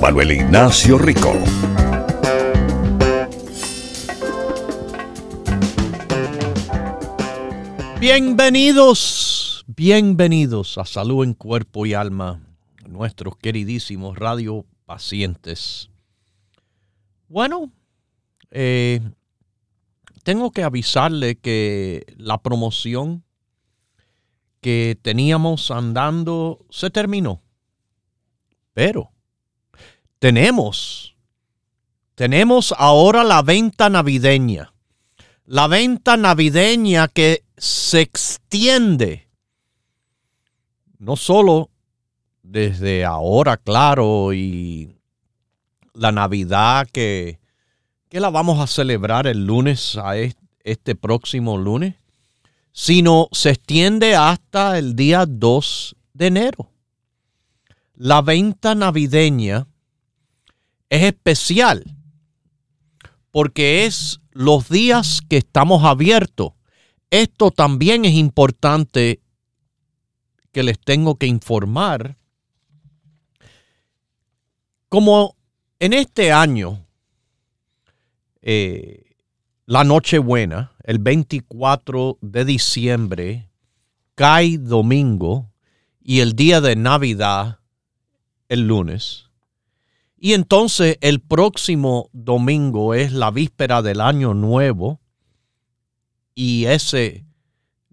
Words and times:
Manuel 0.00 0.32
Ignacio 0.32 0.96
Rico. 0.96 1.34
Bienvenidos, 8.00 9.62
bienvenidos 9.66 10.78
a 10.78 10.86
Salud 10.86 11.22
en 11.22 11.34
Cuerpo 11.34 11.84
y 11.84 11.92
Alma, 11.92 12.40
nuestros 12.88 13.36
queridísimos 13.36 14.16
radio 14.16 14.64
pacientes. 14.86 15.90
Bueno, 17.28 17.70
eh, 18.50 19.00
tengo 20.22 20.50
que 20.50 20.62
avisarle 20.62 21.36
que 21.36 22.06
la 22.16 22.38
promoción 22.38 23.22
que 24.62 24.98
teníamos 25.02 25.70
andando 25.70 26.64
se 26.70 26.88
terminó. 26.88 27.42
Pero 28.72 29.10
tenemos, 30.20 31.16
tenemos 32.14 32.72
ahora 32.78 33.24
la 33.24 33.42
venta 33.42 33.88
navideña. 33.90 34.72
La 35.46 35.66
venta 35.66 36.16
navideña 36.16 37.08
que 37.08 37.42
se 37.56 38.02
extiende 38.02 39.28
no 41.00 41.16
solo 41.16 41.70
desde 42.42 43.04
ahora, 43.04 43.56
claro, 43.56 44.32
y 44.34 44.94
la 45.94 46.12
Navidad 46.12 46.86
que, 46.92 47.40
que 48.08 48.20
la 48.20 48.30
vamos 48.30 48.60
a 48.60 48.66
celebrar 48.66 49.26
el 49.26 49.46
lunes 49.46 49.96
a 49.96 50.14
este 50.16 50.94
próximo 50.94 51.56
lunes, 51.56 51.94
sino 52.72 53.28
se 53.32 53.50
extiende 53.50 54.14
hasta 54.14 54.78
el 54.78 54.94
día 54.94 55.24
2 55.26 55.96
de 56.12 56.26
enero. 56.26 56.70
La 57.94 58.20
venta 58.20 58.74
navideña 58.74 59.66
es 60.90 61.04
especial 61.04 61.96
porque 63.30 63.86
es 63.86 64.20
los 64.32 64.68
días 64.68 65.20
que 65.28 65.38
estamos 65.38 65.84
abiertos. 65.84 66.52
Esto 67.10 67.50
también 67.50 68.04
es 68.04 68.14
importante 68.14 69.20
que 70.52 70.62
les 70.62 70.78
tengo 70.78 71.16
que 71.16 71.26
informar. 71.26 72.16
Como 74.88 75.36
en 75.78 75.92
este 75.92 76.32
año, 76.32 76.84
eh, 78.42 79.16
la 79.66 79.84
Nochebuena, 79.84 80.72
el 80.82 80.98
24 80.98 82.18
de 82.20 82.44
diciembre, 82.44 83.48
cae 84.16 84.58
domingo 84.58 85.52
y 86.02 86.20
el 86.20 86.34
día 86.34 86.60
de 86.60 86.74
Navidad 86.74 87.60
el 88.48 88.66
lunes. 88.66 89.29
Y 90.22 90.34
entonces 90.34 90.98
el 91.00 91.20
próximo 91.20 92.10
domingo 92.12 92.92
es 92.92 93.10
la 93.12 93.30
víspera 93.30 93.80
del 93.80 94.02
año 94.02 94.34
nuevo 94.34 95.00
y 96.34 96.66
ese 96.66 97.24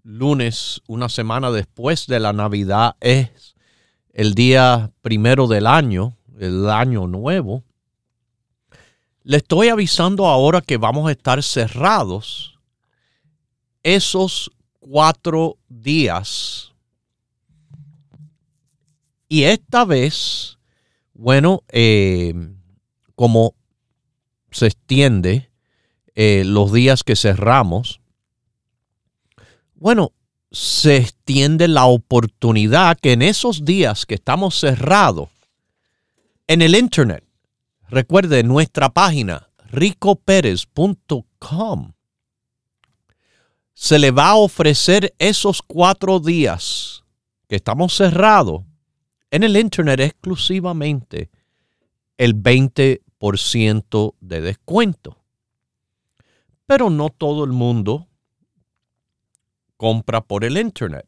lunes, 0.02 0.82
una 0.86 1.08
semana 1.08 1.50
después 1.50 2.06
de 2.06 2.20
la 2.20 2.34
Navidad, 2.34 2.96
es 3.00 3.56
el 4.12 4.34
día 4.34 4.92
primero 5.00 5.46
del 5.46 5.66
año, 5.66 6.18
el 6.38 6.68
año 6.68 7.06
nuevo. 7.06 7.64
Le 9.22 9.38
estoy 9.38 9.68
avisando 9.68 10.26
ahora 10.26 10.60
que 10.60 10.76
vamos 10.76 11.08
a 11.08 11.12
estar 11.12 11.42
cerrados 11.42 12.58
esos 13.82 14.50
cuatro 14.80 15.56
días. 15.68 16.74
Y 19.28 19.44
esta 19.44 19.86
vez, 19.86 20.57
bueno, 21.18 21.64
eh, 21.68 22.32
como 23.14 23.54
se 24.50 24.68
extiende 24.68 25.50
eh, 26.14 26.44
los 26.46 26.72
días 26.72 27.04
que 27.04 27.14
cerramos, 27.14 28.00
bueno, 29.74 30.12
se 30.50 30.96
extiende 30.96 31.68
la 31.68 31.84
oportunidad 31.84 32.98
que 32.98 33.12
en 33.12 33.20
esos 33.20 33.66
días 33.66 34.06
que 34.06 34.14
estamos 34.14 34.58
cerrados, 34.58 35.28
en 36.46 36.62
el 36.62 36.74
Internet, 36.74 37.28
Recuerde 37.90 38.42
nuestra 38.42 38.90
página 38.90 39.48
ricoperez.com. 39.70 41.92
Se 43.72 43.98
le 43.98 44.10
va 44.10 44.28
a 44.30 44.34
ofrecer 44.34 45.14
esos 45.18 45.62
cuatro 45.62 46.20
días 46.20 47.02
que 47.48 47.56
estamos 47.56 47.96
cerrados 47.96 48.64
en 49.30 49.42
el 49.42 49.56
Internet 49.56 50.00
exclusivamente 50.00 51.30
el 52.16 52.34
20% 52.34 54.14
de 54.20 54.40
descuento. 54.40 55.18
Pero 56.66 56.90
no 56.90 57.08
todo 57.08 57.44
el 57.44 57.52
mundo 57.52 58.08
compra 59.76 60.20
por 60.20 60.44
el 60.44 60.58
Internet. 60.58 61.06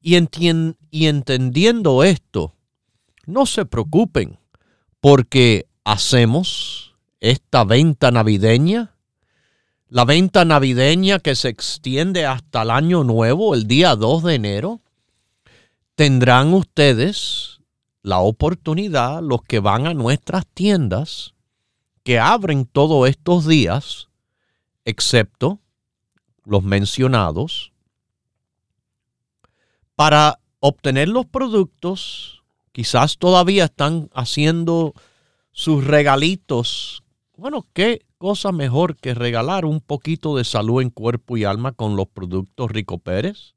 Y, 0.00 0.16
y 0.90 1.06
entendiendo 1.06 2.02
esto, 2.02 2.54
no 3.26 3.44
se 3.46 3.64
preocupen, 3.66 4.38
porque 5.00 5.66
hacemos 5.84 6.96
esta 7.20 7.64
venta 7.64 8.10
navideña, 8.10 8.94
la 9.88 10.04
venta 10.04 10.44
navideña 10.44 11.18
que 11.18 11.34
se 11.34 11.48
extiende 11.48 12.26
hasta 12.26 12.62
el 12.62 12.70
año 12.70 13.04
nuevo, 13.04 13.54
el 13.54 13.66
día 13.66 13.94
2 13.94 14.24
de 14.24 14.34
enero, 14.34 14.80
tendrán 15.96 16.52
ustedes 16.52 17.60
la 18.02 18.20
oportunidad, 18.20 19.20
los 19.20 19.42
que 19.42 19.58
van 19.58 19.88
a 19.88 19.94
nuestras 19.94 20.46
tiendas, 20.46 21.34
que 22.04 22.20
abren 22.20 22.66
todos 22.66 23.08
estos 23.08 23.46
días, 23.46 24.08
excepto 24.84 25.58
los 26.44 26.62
mencionados, 26.62 27.72
para 29.96 30.38
obtener 30.60 31.08
los 31.08 31.26
productos, 31.26 32.44
quizás 32.70 33.16
todavía 33.18 33.64
están 33.64 34.10
haciendo 34.14 34.92
sus 35.50 35.82
regalitos. 35.82 37.02
Bueno, 37.36 37.66
qué 37.72 38.04
cosa 38.18 38.52
mejor 38.52 38.96
que 38.96 39.14
regalar 39.14 39.64
un 39.64 39.80
poquito 39.80 40.36
de 40.36 40.44
salud 40.44 40.82
en 40.82 40.90
cuerpo 40.90 41.36
y 41.38 41.44
alma 41.44 41.72
con 41.72 41.96
los 41.96 42.06
productos 42.06 42.70
Rico 42.70 42.98
Pérez. 42.98 43.54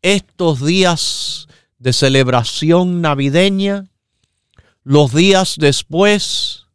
estos 0.00 0.64
días 0.64 1.48
de 1.78 1.92
celebración 1.92 3.02
navideña, 3.02 3.84
los 4.82 5.14
días 5.14 5.56
después 5.58 6.66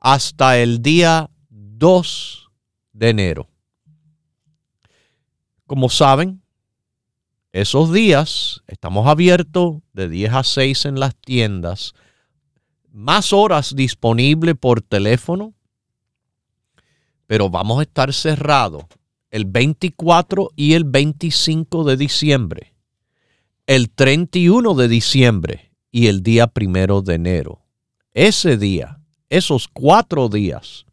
hasta 0.00 0.58
el 0.58 0.82
día 0.82 1.30
2 1.78 2.50
de 2.92 3.08
enero. 3.10 3.48
Como 5.66 5.88
saben, 5.88 6.42
esos 7.52 7.92
días 7.92 8.62
estamos 8.66 9.06
abiertos 9.06 9.78
de 9.92 10.08
10 10.08 10.32
a 10.32 10.44
6 10.44 10.84
en 10.86 11.00
las 11.00 11.16
tiendas, 11.16 11.94
más 12.92 13.32
horas 13.32 13.74
disponibles 13.74 14.54
por 14.54 14.80
teléfono 14.80 15.56
pero 17.26 17.50
vamos 17.50 17.80
a 17.80 17.82
estar 17.82 18.12
cerrados 18.12 18.84
el 19.30 19.44
24 19.44 20.50
y 20.54 20.74
el 20.74 20.84
25 20.84 21.84
de 21.84 21.96
diciembre, 21.96 22.74
el 23.66 23.90
31 23.90 24.74
de 24.74 24.88
diciembre 24.88 25.72
y 25.90 26.06
el 26.06 26.22
día 26.22 26.46
primero 26.46 27.02
de 27.02 27.14
enero. 27.14 27.62
Ese 28.14 28.56
día, 28.56 29.00
esos 29.28 29.68
cuatro 29.68 30.28
días, 30.28 30.85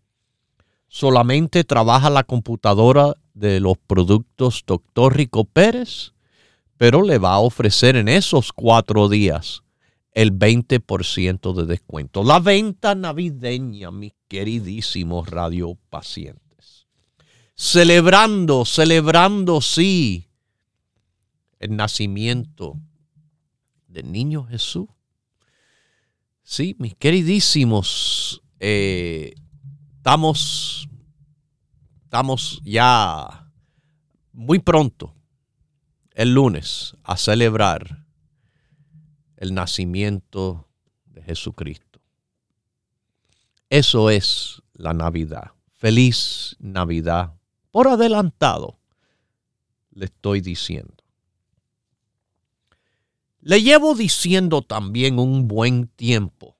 solamente 0.94 1.63
trabaja 1.63 2.12
la 2.12 2.24
computadora 2.24 3.16
de 3.34 3.60
los 3.60 3.80
productos 3.80 4.63
Dr. 4.68 5.18
Rico 5.18 5.44
Pérez, 5.44 6.13
pero 6.78 7.01
le 7.01 7.18
va 7.18 7.34
a 7.34 7.40
ofrecer 7.40 7.95
en 7.95 8.07
esos 8.07 8.54
cuatro 8.54 9.10
días 9.10 9.63
el 10.12 10.31
20% 10.38 11.56
de 11.56 11.66
descuento. 11.66 12.24
La 12.24 12.40
venta 12.40 12.94
navideña, 12.94 13.90
mis 13.90 14.13
queridísimos 14.28 15.28
radiopacientes. 15.30 16.86
Celebrando, 17.56 18.63
celebrando, 18.63 19.62
sí, 19.62 20.28
el 21.57 21.75
nacimiento 21.75 22.78
del 23.88 24.12
niño 24.12 24.44
Jesús. 24.44 24.89
Sí, 26.44 26.75
mis 26.78 26.94
queridísimos, 26.94 28.44
eh, 28.60 29.34
estamos, 30.03 30.89
estamos 32.03 32.61
ya 32.65 33.50
muy 34.33 34.59
pronto, 34.59 35.15
el 36.11 36.33
lunes, 36.33 36.94
a 37.03 37.15
celebrar 37.15 38.05
el 39.38 39.53
nacimiento 39.53 40.67
de 41.05 41.23
Jesucristo. 41.23 42.01
Eso 43.69 44.09
es 44.09 44.61
la 44.73 44.91
Navidad. 44.91 45.51
Feliz 45.71 46.57
Navidad. 46.59 47.35
Por 47.71 47.88
adelantado, 47.88 48.77
le 49.91 50.05
estoy 50.05 50.41
diciendo. 50.41 51.01
Le 53.39 53.61
llevo 53.61 53.95
diciendo 53.95 54.63
también 54.63 55.17
un 55.17 55.47
buen 55.47 55.88
tiempo 55.88 56.57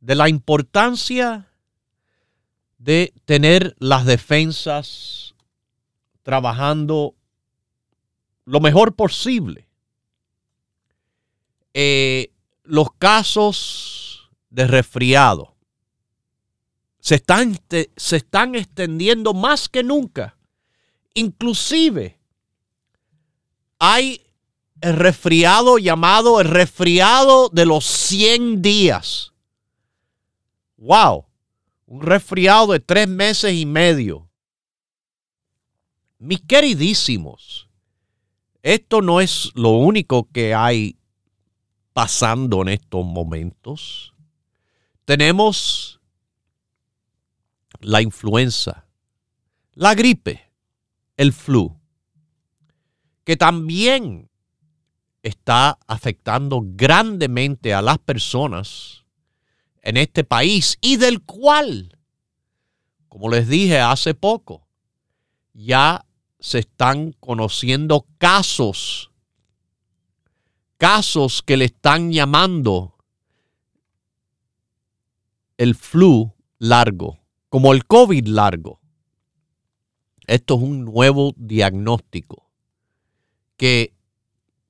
de 0.00 0.16
la 0.16 0.28
importancia 0.28 1.48
de 2.82 3.14
tener 3.24 3.76
las 3.78 4.04
defensas 4.04 5.34
trabajando 6.22 7.14
lo 8.44 8.58
mejor 8.58 8.96
posible 8.96 9.68
eh, 11.74 12.32
los 12.64 12.88
casos 12.98 14.30
de 14.50 14.66
resfriado 14.66 15.54
se 16.98 17.16
están, 17.16 17.58
se 17.96 18.16
están 18.16 18.54
extendiendo 18.54 19.34
más 19.34 19.68
que 19.68 19.82
nunca. 19.82 20.36
Inclusive 21.14 22.16
hay 23.78 24.22
el 24.80 24.96
resfriado 24.96 25.78
llamado 25.78 26.40
el 26.40 26.48
resfriado 26.48 27.48
de 27.48 27.66
los 27.66 27.84
100 27.84 28.62
días. 28.62 29.32
¡Wow! 30.76 31.26
Un 31.92 32.00
resfriado 32.00 32.72
de 32.72 32.80
tres 32.80 33.06
meses 33.06 33.52
y 33.52 33.66
medio. 33.66 34.30
Mis 36.18 36.40
queridísimos, 36.40 37.68
esto 38.62 39.02
no 39.02 39.20
es 39.20 39.50
lo 39.54 39.72
único 39.72 40.26
que 40.32 40.54
hay 40.54 40.96
pasando 41.92 42.62
en 42.62 42.70
estos 42.70 43.04
momentos. 43.04 44.14
Tenemos 45.04 46.00
la 47.80 48.00
influenza, 48.00 48.86
la 49.74 49.94
gripe, 49.94 50.50
el 51.18 51.34
flu, 51.34 51.78
que 53.24 53.36
también 53.36 54.30
está 55.22 55.78
afectando 55.86 56.62
grandemente 56.64 57.74
a 57.74 57.82
las 57.82 57.98
personas 57.98 59.01
en 59.82 59.96
este 59.96 60.24
país 60.24 60.78
y 60.80 60.96
del 60.96 61.22
cual, 61.22 61.98
como 63.08 63.28
les 63.28 63.48
dije 63.48 63.80
hace 63.80 64.14
poco, 64.14 64.66
ya 65.52 66.04
se 66.40 66.60
están 66.60 67.12
conociendo 67.20 68.06
casos 68.18 69.12
casos 70.82 71.42
que 71.42 71.56
le 71.56 71.66
están 71.66 72.10
llamando 72.10 72.96
el 75.56 75.76
flu 75.76 76.34
largo, 76.58 77.20
como 77.48 77.72
el 77.72 77.86
COVID 77.86 78.26
largo. 78.26 78.80
Esto 80.26 80.56
es 80.56 80.60
un 80.60 80.84
nuevo 80.84 81.34
diagnóstico 81.36 82.50
que 83.56 83.94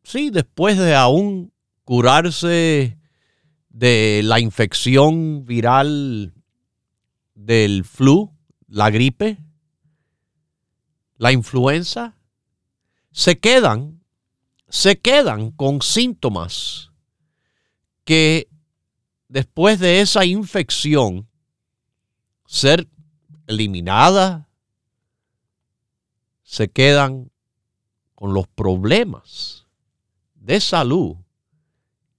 sí, 0.02 0.28
después 0.28 0.76
de 0.76 0.94
aún 0.94 1.54
curarse 1.84 2.98
de 3.72 4.20
la 4.24 4.38
infección 4.38 5.44
viral 5.44 6.34
del 7.34 7.84
flu, 7.84 8.30
la 8.68 8.90
gripe, 8.90 9.38
la 11.16 11.32
influenza, 11.32 12.16
se 13.10 13.38
quedan 13.38 14.02
se 14.68 14.98
quedan 14.98 15.50
con 15.50 15.82
síntomas 15.82 16.92
que 18.04 18.48
después 19.28 19.78
de 19.78 20.00
esa 20.00 20.24
infección 20.24 21.28
ser 22.46 22.88
eliminada, 23.46 24.48
se 26.42 26.70
quedan 26.70 27.30
con 28.14 28.32
los 28.32 28.48
problemas 28.48 29.66
de 30.34 30.58
salud 30.58 31.16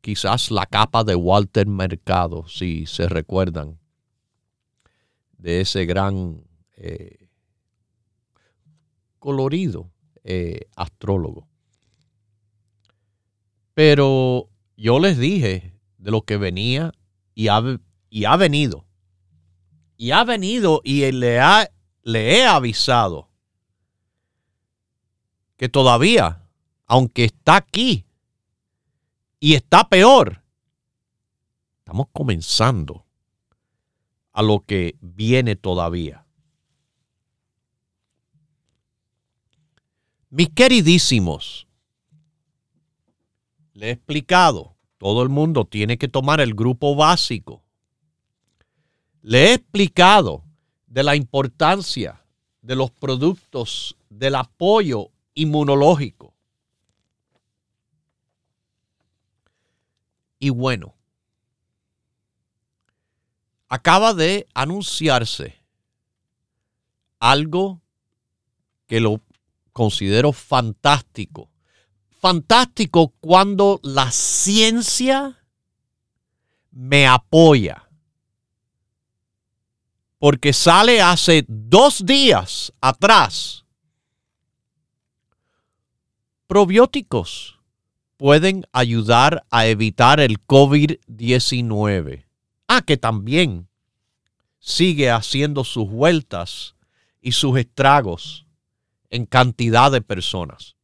quizás 0.00 0.50
la 0.50 0.64
capa 0.64 1.04
de 1.04 1.14
Walter 1.14 1.66
Mercado, 1.66 2.48
si 2.48 2.86
se 2.86 3.08
recuerdan, 3.08 3.78
de 5.36 5.60
ese 5.60 5.84
gran 5.84 6.42
eh, 6.76 7.25
colorido 9.26 9.90
eh, 10.22 10.68
astrólogo. 10.76 11.48
Pero 13.74 14.48
yo 14.76 15.00
les 15.00 15.18
dije 15.18 15.74
de 15.98 16.10
lo 16.12 16.22
que 16.22 16.36
venía 16.36 16.92
y 17.34 17.48
ha, 17.48 17.60
y 18.08 18.24
ha 18.24 18.36
venido. 18.36 18.86
Y 19.96 20.12
ha 20.12 20.22
venido 20.22 20.80
y 20.84 21.10
le, 21.10 21.40
ha, 21.40 21.68
le 22.04 22.36
he 22.38 22.46
avisado 22.46 23.28
que 25.56 25.68
todavía, 25.68 26.48
aunque 26.86 27.24
está 27.24 27.56
aquí 27.56 28.06
y 29.40 29.54
está 29.54 29.88
peor, 29.88 30.44
estamos 31.80 32.06
comenzando 32.12 33.04
a 34.32 34.42
lo 34.44 34.60
que 34.60 34.96
viene 35.00 35.56
todavía. 35.56 36.25
Mis 40.30 40.48
queridísimos, 40.50 41.66
le 43.74 43.88
he 43.88 43.90
explicado, 43.92 44.74
todo 44.98 45.22
el 45.22 45.28
mundo 45.28 45.64
tiene 45.64 45.98
que 45.98 46.08
tomar 46.08 46.40
el 46.40 46.54
grupo 46.54 46.96
básico. 46.96 47.62
Le 49.22 49.50
he 49.50 49.54
explicado 49.54 50.44
de 50.86 51.02
la 51.02 51.14
importancia 51.14 52.24
de 52.62 52.74
los 52.74 52.90
productos 52.90 53.96
del 54.08 54.34
apoyo 54.34 55.10
inmunológico. 55.34 56.34
Y 60.38 60.50
bueno, 60.50 60.94
acaba 63.68 64.14
de 64.14 64.46
anunciarse 64.54 65.60
algo 67.18 67.80
que 68.86 69.00
lo 69.00 69.18
considero 69.76 70.32
fantástico. 70.32 71.50
Fantástico 72.18 73.12
cuando 73.20 73.78
la 73.82 74.10
ciencia 74.10 75.44
me 76.70 77.06
apoya. 77.06 77.86
Porque 80.18 80.54
sale 80.54 81.02
hace 81.02 81.44
dos 81.46 82.06
días 82.06 82.72
atrás. 82.80 83.66
Probióticos 86.46 87.58
pueden 88.16 88.64
ayudar 88.72 89.44
a 89.50 89.66
evitar 89.66 90.20
el 90.20 90.40
COVID-19. 90.46 92.24
Ah, 92.66 92.80
que 92.80 92.96
también 92.96 93.68
sigue 94.58 95.10
haciendo 95.10 95.64
sus 95.64 95.86
vueltas 95.90 96.76
y 97.20 97.32
sus 97.32 97.58
estragos 97.58 98.45
en 99.16 99.26
cantidad 99.26 99.90
de 99.90 100.00
personas. 100.00 100.76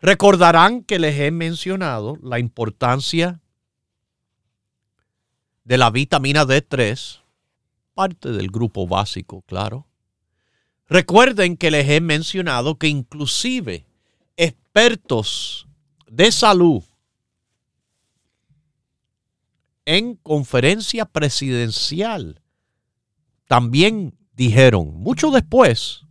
Recordarán 0.00 0.84
que 0.84 0.98
les 0.98 1.18
he 1.18 1.30
mencionado 1.30 2.18
la 2.22 2.38
importancia 2.38 3.40
de 5.64 5.78
la 5.78 5.90
vitamina 5.90 6.44
D3, 6.44 7.20
parte 7.94 8.30
del 8.32 8.48
grupo 8.48 8.86
básico, 8.86 9.42
claro. 9.42 9.86
Recuerden 10.86 11.56
que 11.56 11.70
les 11.70 11.88
he 11.88 12.00
mencionado 12.00 12.78
que 12.78 12.88
inclusive 12.88 13.86
expertos 14.36 15.66
de 16.06 16.30
salud 16.30 16.84
en 19.86 20.16
conferencia 20.16 21.06
presidencial 21.06 22.42
también 23.46 24.18
dijeron, 24.34 24.94
mucho 24.94 25.30
después, 25.30 26.04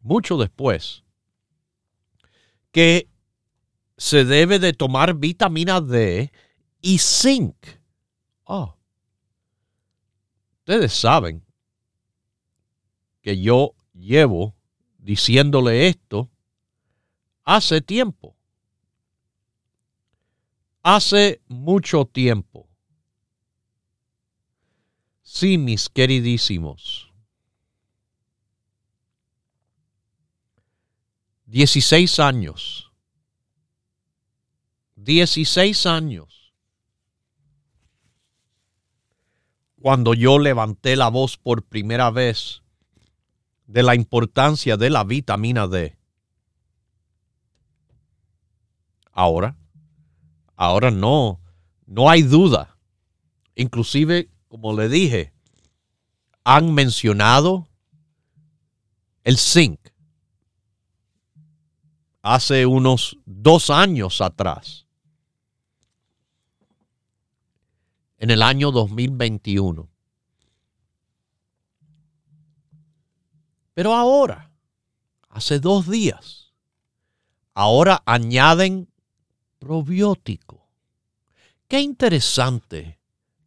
mucho 0.00 0.36
después, 0.38 1.04
que 2.72 3.08
se 3.96 4.24
debe 4.24 4.58
de 4.58 4.72
tomar 4.72 5.14
vitamina 5.14 5.80
D 5.80 6.32
y 6.80 6.98
zinc. 6.98 7.54
Oh. 8.44 8.74
Ustedes 10.60 10.92
saben 10.92 11.44
que 13.20 13.40
yo 13.40 13.74
llevo 13.92 14.54
diciéndole 14.98 15.88
esto 15.88 16.30
hace 17.44 17.80
tiempo. 17.80 18.36
Hace 20.82 21.42
mucho 21.48 22.06
tiempo. 22.06 22.68
Sí, 25.22 25.58
mis 25.58 25.88
queridísimos. 25.88 27.09
16 31.50 32.20
años. 32.20 32.92
16 34.94 35.84
años. 35.86 36.54
Cuando 39.82 40.14
yo 40.14 40.38
levanté 40.38 40.94
la 40.94 41.08
voz 41.08 41.36
por 41.38 41.64
primera 41.64 42.12
vez 42.12 42.62
de 43.66 43.82
la 43.82 43.96
importancia 43.96 44.76
de 44.76 44.90
la 44.90 45.02
vitamina 45.02 45.66
D. 45.66 45.98
Ahora, 49.10 49.56
ahora 50.54 50.92
no, 50.92 51.40
no 51.84 52.08
hay 52.08 52.22
duda. 52.22 52.78
Inclusive, 53.56 54.30
como 54.46 54.72
le 54.72 54.88
dije, 54.88 55.32
han 56.44 56.72
mencionado 56.74 57.66
el 59.24 59.36
zinc 59.36 59.80
hace 62.22 62.66
unos 62.66 63.16
dos 63.24 63.70
años 63.70 64.20
atrás, 64.20 64.86
en 68.18 68.30
el 68.30 68.42
año 68.42 68.70
2021. 68.70 69.88
Pero 73.72 73.94
ahora, 73.94 74.50
hace 75.30 75.58
dos 75.58 75.88
días, 75.88 76.52
ahora 77.54 78.02
añaden 78.04 78.88
probiótico. 79.58 80.68
Qué 81.66 81.80
interesante 81.80 82.98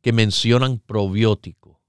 que 0.01 0.11
mencionan 0.11 0.79
probiótico. 0.79 1.81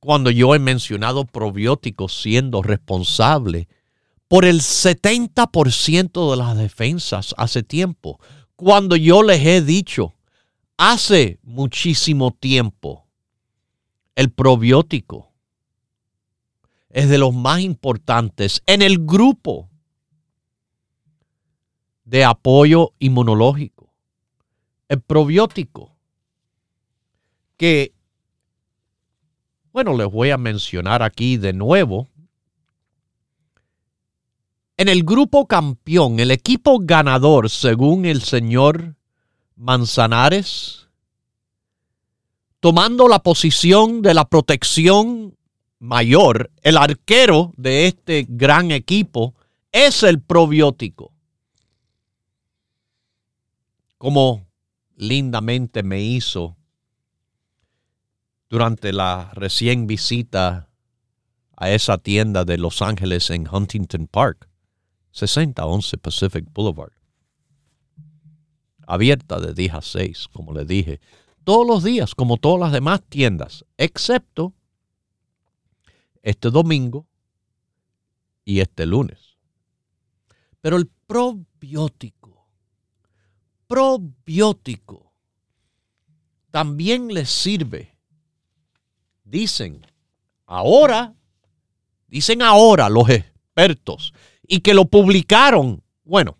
Cuando 0.00 0.30
yo 0.30 0.54
he 0.54 0.58
mencionado 0.58 1.24
probiótico 1.24 2.08
siendo 2.08 2.62
responsable 2.62 3.68
por 4.28 4.44
el 4.44 4.60
70% 4.60 6.30
de 6.30 6.36
las 6.36 6.56
defensas 6.56 7.34
hace 7.36 7.62
tiempo. 7.62 8.20
Cuando 8.56 8.96
yo 8.96 9.22
les 9.22 9.44
he 9.44 9.62
dicho, 9.62 10.14
hace 10.76 11.38
muchísimo 11.42 12.32
tiempo, 12.32 13.06
el 14.14 14.30
probiótico 14.32 15.32
es 16.88 17.08
de 17.08 17.18
los 17.18 17.34
más 17.34 17.60
importantes 17.60 18.62
en 18.66 18.80
el 18.80 19.04
grupo 19.04 19.68
de 22.04 22.24
apoyo 22.24 22.94
inmunológico. 22.98 23.92
El 24.88 25.02
probiótico, 25.02 25.94
que, 27.56 27.92
bueno, 29.72 29.96
les 29.96 30.10
voy 30.10 30.30
a 30.30 30.38
mencionar 30.38 31.02
aquí 31.02 31.36
de 31.36 31.52
nuevo. 31.52 32.08
En 34.78 34.88
el 34.88 35.04
grupo 35.04 35.46
campeón, 35.46 36.20
el 36.20 36.30
equipo 36.30 36.78
ganador, 36.80 37.48
según 37.48 38.04
el 38.04 38.20
señor 38.22 38.94
Manzanares, 39.56 40.88
tomando 42.60 43.08
la 43.08 43.22
posición 43.22 44.02
de 44.02 44.12
la 44.12 44.28
protección 44.28 45.34
mayor, 45.78 46.50
el 46.60 46.76
arquero 46.76 47.54
de 47.56 47.86
este 47.86 48.26
gran 48.28 48.70
equipo 48.70 49.34
es 49.72 50.02
el 50.02 50.20
probiótico. 50.20 51.10
Como 53.96 54.46
lindamente 54.96 55.82
me 55.82 56.02
hizo 56.02 56.54
durante 58.50 58.92
la 58.92 59.30
recién 59.32 59.86
visita 59.86 60.68
a 61.56 61.70
esa 61.70 61.96
tienda 61.96 62.44
de 62.44 62.58
Los 62.58 62.82
Ángeles 62.82 63.30
en 63.30 63.48
Huntington 63.50 64.06
Park, 64.06 64.50
6011 65.16 65.96
Pacific 65.96 66.44
Boulevard. 66.52 66.92
Abierta 68.86 69.40
de 69.40 69.54
10 69.54 69.74
a 69.74 69.80
6, 69.82 70.28
como 70.28 70.52
le 70.52 70.64
dije, 70.64 71.00
todos 71.42 71.66
los 71.66 71.82
días, 71.82 72.14
como 72.14 72.36
todas 72.36 72.60
las 72.60 72.72
demás 72.72 73.02
tiendas, 73.08 73.64
excepto 73.78 74.52
este 76.22 76.50
domingo 76.50 77.06
y 78.44 78.60
este 78.60 78.84
lunes. 78.84 79.36
Pero 80.60 80.76
el 80.76 80.86
probiótico, 81.06 82.46
probiótico, 83.66 85.12
también 86.50 87.08
les 87.08 87.30
sirve. 87.30 87.96
Dicen, 89.24 89.84
ahora, 90.44 91.14
dicen 92.06 92.42
ahora 92.42 92.88
los 92.90 93.08
expertos, 93.08 94.12
y 94.48 94.60
que 94.60 94.74
lo 94.74 94.86
publicaron, 94.86 95.82
bueno, 96.04 96.38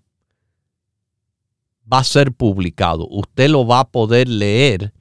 va 1.90 1.98
a 1.98 2.04
ser 2.04 2.32
publicado. 2.32 3.06
Usted 3.08 3.50
lo 3.50 3.66
va 3.66 3.80
a 3.80 3.88
poder 3.88 4.28
leer 4.28 4.92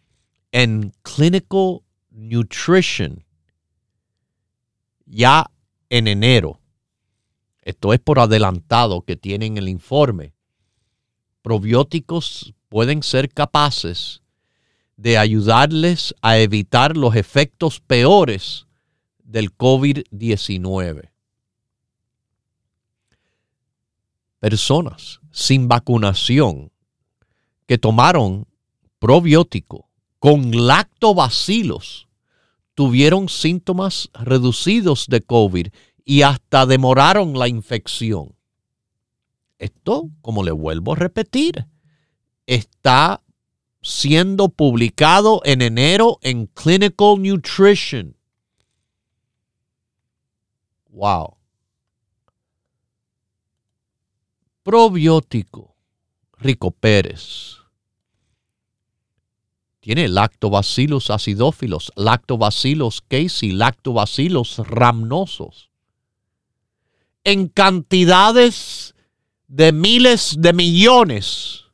en 0.52 0.94
Clinical 1.02 1.82
Nutrition 2.12 3.24
ya 5.06 5.52
en 5.90 6.08
enero. 6.08 6.60
Esto 7.62 7.94
es 7.94 8.00
por 8.00 8.20
adelantado 8.20 9.02
que 9.02 9.16
tienen 9.16 9.58
el 9.58 9.70
informe. 9.70 10.34
Probióticos 11.42 12.54
pueden 12.70 13.04
ser 13.04 13.30
capaces 13.30 14.22
de 14.98 15.18
ayudarles 15.18 16.16
a 16.22 16.38
evitar 16.38 16.96
los 16.96 17.16
efectos 17.16 17.80
peores 17.80 18.68
del 19.24 19.56
COVID-19. 19.56 21.10
Personas 24.46 25.22
sin 25.32 25.68
vacunación 25.68 26.72
que 27.66 27.80
tomaron 27.80 28.46
probiótico 29.00 29.90
con 30.20 30.68
lactobacilos 30.68 32.08
tuvieron 32.76 33.28
síntomas 33.28 34.12
reducidos 34.14 35.08
de 35.08 35.22
COVID 35.22 35.70
y 36.06 36.22
hasta 36.22 36.68
demoraron 36.68 37.40
la 37.40 37.48
infección. 37.48 38.36
Esto, 39.58 40.12
como 40.22 40.44
le 40.44 40.52
vuelvo 40.52 40.94
a 40.94 40.98
repetir, 40.98 41.66
está 42.46 43.24
siendo 43.82 44.50
publicado 44.50 45.42
en 45.44 45.64
enero 45.64 46.20
en 46.22 46.46
Clinical 46.46 47.20
Nutrition. 47.20 48.16
Wow. 50.92 51.35
Probiótico. 54.66 55.76
Rico 56.40 56.72
Pérez 56.72 57.58
tiene 59.80 60.08
lactobacillus 60.08 61.12
acidófilos, 61.12 61.92
lactobacillus 61.96 63.02
casei, 63.02 63.52
lactobacillus 63.52 64.58
rhamnosos. 64.58 65.70
En 67.24 67.48
cantidades 67.48 68.96
de 69.48 69.72
miles 69.72 70.36
de 70.40 70.52
millones 70.52 71.66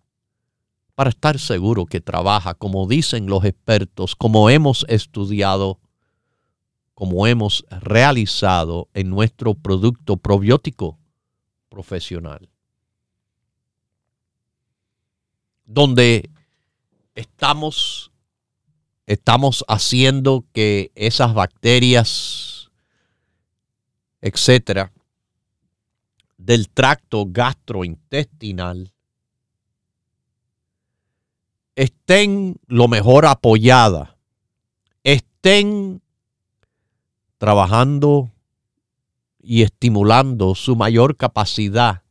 para 0.94 1.12
estar 1.12 1.40
seguro 1.40 1.86
que 1.86 2.02
trabaja 2.02 2.56
como 2.56 2.88
dicen 2.88 3.28
los 3.28 3.46
expertos, 3.46 4.18
como 4.18 4.50
hemos 4.50 4.86
estudiado, 4.90 5.80
como 6.94 7.26
hemos 7.26 7.66
realizado 7.70 8.90
en 8.94 9.10
nuestro 9.10 9.54
producto 9.54 10.18
probiótico 10.18 11.00
profesional. 11.70 12.51
Donde 15.74 16.30
estamos, 17.16 18.12
estamos 19.06 19.64
haciendo 19.70 20.44
que 20.52 20.92
esas 20.96 21.34
bacterias, 21.34 22.70
etcétera, 24.20 24.92
del 26.38 26.68
tracto 26.68 27.26
gastrointestinal 27.26 28.92
estén 31.76 32.58
lo 32.68 32.90
mejor 32.90 33.26
apoyadas, 33.26 34.10
estén 35.06 36.02
trabajando 37.38 38.30
y 39.40 39.62
estimulando 39.62 40.54
su 40.54 40.76
mayor 40.76 41.16
capacidad, 41.16 42.04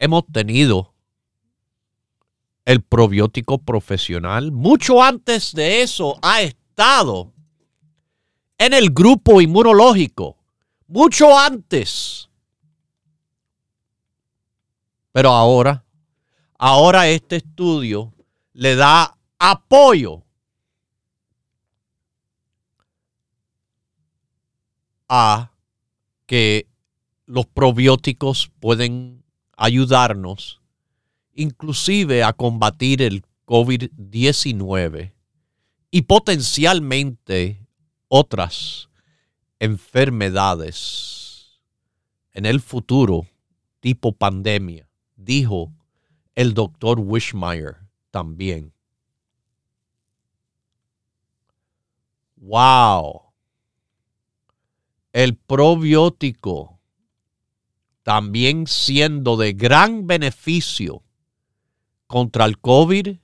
hemos 0.00 0.26
tenido 0.26 0.92
el 2.64 2.82
probiótico 2.82 3.58
profesional. 3.58 4.50
Mucho 4.50 5.04
antes 5.04 5.52
de 5.54 5.82
eso 5.82 6.18
ha 6.20 6.42
estado 6.42 7.32
en 8.58 8.72
el 8.72 8.90
grupo 8.90 9.40
inmunológico. 9.40 10.36
Mucho 10.88 11.38
antes 11.38 12.26
pero 15.16 15.30
ahora, 15.30 15.82
ahora 16.58 17.08
este 17.08 17.36
estudio 17.36 18.12
le 18.52 18.76
da 18.76 19.16
apoyo 19.38 20.22
a 25.08 25.52
que 26.26 26.68
los 27.24 27.46
probióticos 27.46 28.50
pueden 28.60 29.24
ayudarnos 29.56 30.60
inclusive 31.32 32.22
a 32.22 32.34
combatir 32.34 33.00
el 33.00 33.24
COVID-19 33.46 35.14
y 35.92 36.02
potencialmente 36.02 37.66
otras 38.08 38.90
enfermedades 39.60 41.58
en 42.34 42.44
el 42.44 42.60
futuro 42.60 43.26
tipo 43.80 44.12
pandemia, 44.12 44.85
dijo 45.26 45.74
el 46.34 46.54
doctor 46.54 47.00
Wishmeyer 47.00 47.76
también. 48.10 48.72
¡Wow! 52.36 53.22
El 55.12 55.36
probiótico 55.36 56.78
también 58.02 58.66
siendo 58.66 59.36
de 59.36 59.52
gran 59.52 60.06
beneficio 60.06 61.02
contra 62.06 62.44
el 62.44 62.58
COVID 62.60 63.18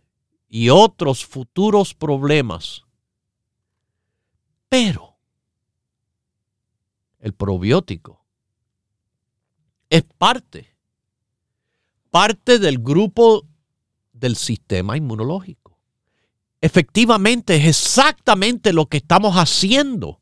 y 0.49 0.69
otros 0.71 1.25
futuros 1.25 1.95
problemas. 1.95 2.83
Pero 4.69 5.17
el 7.21 7.33
probiótico 7.33 8.25
es 9.89 10.03
parte, 10.03 10.72
parte 12.13 12.59
del 12.59 12.79
grupo 12.79 13.47
del 14.13 14.37
sistema 14.37 14.99
inmunológico. 14.99 15.79
Efectivamente 16.61 17.57
es 17.57 17.65
exactamente 17.65 18.75
lo 18.75 18.85
que 18.85 18.99
estamos 18.99 19.35
haciendo 19.37 20.21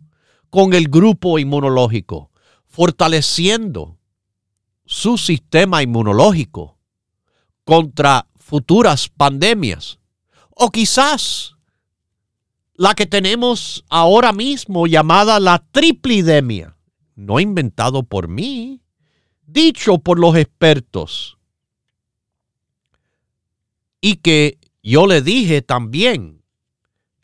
con 0.50 0.72
el 0.72 0.88
grupo 0.88 1.40
inmunológico, 1.40 2.30
fortaleciendo 2.68 3.98
su 4.84 5.18
sistema 5.18 5.82
inmunológico 5.82 6.78
contra 7.64 8.28
futuras 8.36 9.08
pandemias. 9.08 9.98
O 10.50 10.70
quizás 10.70 11.56
la 12.74 12.94
que 12.94 13.06
tenemos 13.06 13.84
ahora 13.90 14.32
mismo 14.32 14.86
llamada 14.86 15.40
la 15.40 15.58
triplidemia, 15.72 16.76
no 17.16 17.40
inventado 17.40 18.04
por 18.04 18.28
mí, 18.28 18.80
dicho 19.42 19.98
por 19.98 20.20
los 20.20 20.36
expertos. 20.36 21.39
Y 24.00 24.16
que 24.16 24.58
yo 24.82 25.06
le 25.06 25.22
dije 25.22 25.62
también 25.62 26.42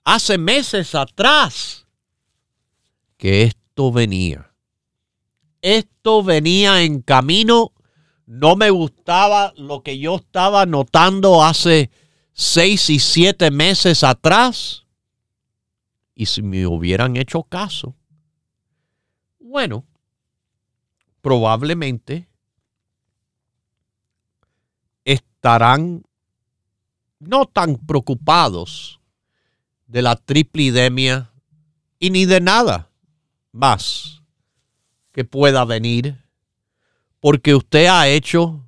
hace 0.04 0.38
meses 0.38 0.94
atrás 0.94 1.86
que 3.16 3.42
esto 3.42 3.92
venía. 3.92 4.52
Esto 5.62 6.22
venía 6.22 6.82
en 6.82 7.00
camino 7.00 7.72
no 8.26 8.56
me 8.56 8.70
gustaba 8.70 9.54
lo 9.56 9.82
que 9.82 9.98
yo 9.98 10.16
estaba 10.16 10.66
notando 10.66 11.44
hace 11.44 11.90
seis 12.32 12.90
y 12.90 12.98
siete 12.98 13.52
meses 13.52 14.02
atrás. 14.02 14.84
Y 16.14 16.26
si 16.26 16.42
me 16.42 16.66
hubieran 16.66 17.16
hecho 17.16 17.44
caso, 17.44 17.94
bueno, 19.38 19.84
probablemente 21.20 22.28
estarán 25.04 26.02
no 27.18 27.46
tan 27.46 27.76
preocupados 27.76 29.00
de 29.86 30.02
la 30.02 30.16
triplidemia 30.16 31.32
y 31.98 32.10
ni 32.10 32.26
de 32.26 32.40
nada 32.40 32.90
más 33.52 34.22
que 35.12 35.24
pueda 35.24 35.64
venir 35.64 36.22
porque 37.20 37.54
usted 37.54 37.86
ha 37.86 38.08
hecho, 38.08 38.64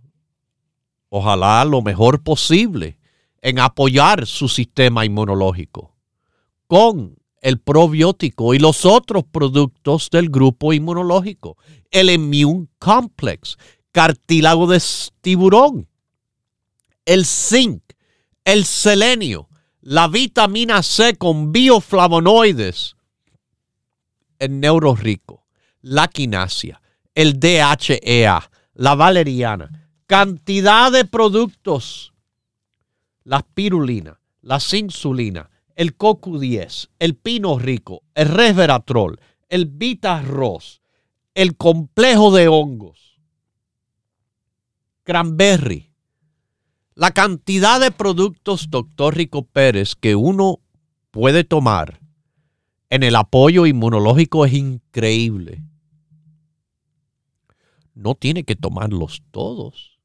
ojalá, 1.08 1.64
lo 1.64 1.82
mejor 1.82 2.22
posible 2.22 2.98
en 3.42 3.58
apoyar 3.60 4.26
su 4.26 4.48
sistema 4.48 5.04
inmunológico 5.04 5.94
con 6.66 7.16
el 7.40 7.60
probiótico 7.60 8.54
y 8.54 8.58
los 8.58 8.84
otros 8.84 9.24
productos 9.24 10.10
del 10.10 10.28
grupo 10.28 10.72
inmunológico, 10.72 11.56
el 11.90 12.10
Immune 12.10 12.66
Complex, 12.78 13.56
cartílago 13.92 14.66
de 14.66 14.82
tiburón, 15.20 15.88
el 17.04 17.24
zinc, 17.24 17.82
el 18.44 18.64
selenio, 18.64 19.48
la 19.80 20.08
vitamina 20.08 20.82
C 20.82 21.16
con 21.16 21.52
bioflavonoides, 21.52 22.96
el 24.38 24.60
neurorico, 24.60 25.46
la 25.80 26.08
quinasia, 26.08 26.80
el 27.14 27.40
DHEA, 27.40 28.50
la 28.74 28.94
valeriana, 28.94 29.90
cantidad 30.06 30.92
de 30.92 31.04
productos, 31.04 32.12
la 33.24 33.40
spirulina, 33.40 34.20
la 34.40 34.60
insulina, 34.72 35.50
el 35.74 35.96
CoQ10, 35.96 36.88
el 36.98 37.14
pino 37.16 37.58
rico, 37.58 38.02
el 38.14 38.28
resveratrol, 38.28 39.20
el 39.48 39.98
arroz, 40.02 40.82
el 41.34 41.56
complejo 41.56 42.32
de 42.32 42.48
hongos, 42.48 43.20
cranberry, 45.04 45.87
la 46.98 47.12
cantidad 47.12 47.80
de 47.80 47.90
productos, 47.90 48.70
doctor 48.70 49.16
Rico 49.16 49.42
Pérez, 49.42 49.94
que 49.94 50.16
uno 50.16 50.60
puede 51.10 51.44
tomar 51.44 52.00
en 52.90 53.02
el 53.02 53.16
apoyo 53.16 53.66
inmunológico 53.66 54.44
es 54.44 54.52
increíble 54.52 55.62
no 57.98 58.14
tiene 58.14 58.44
que 58.44 58.54
tomarlos 58.54 59.22
todos. 59.32 59.98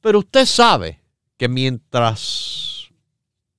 Pero 0.00 0.20
usted 0.20 0.46
sabe 0.46 1.00
que 1.36 1.48
mientras 1.48 2.88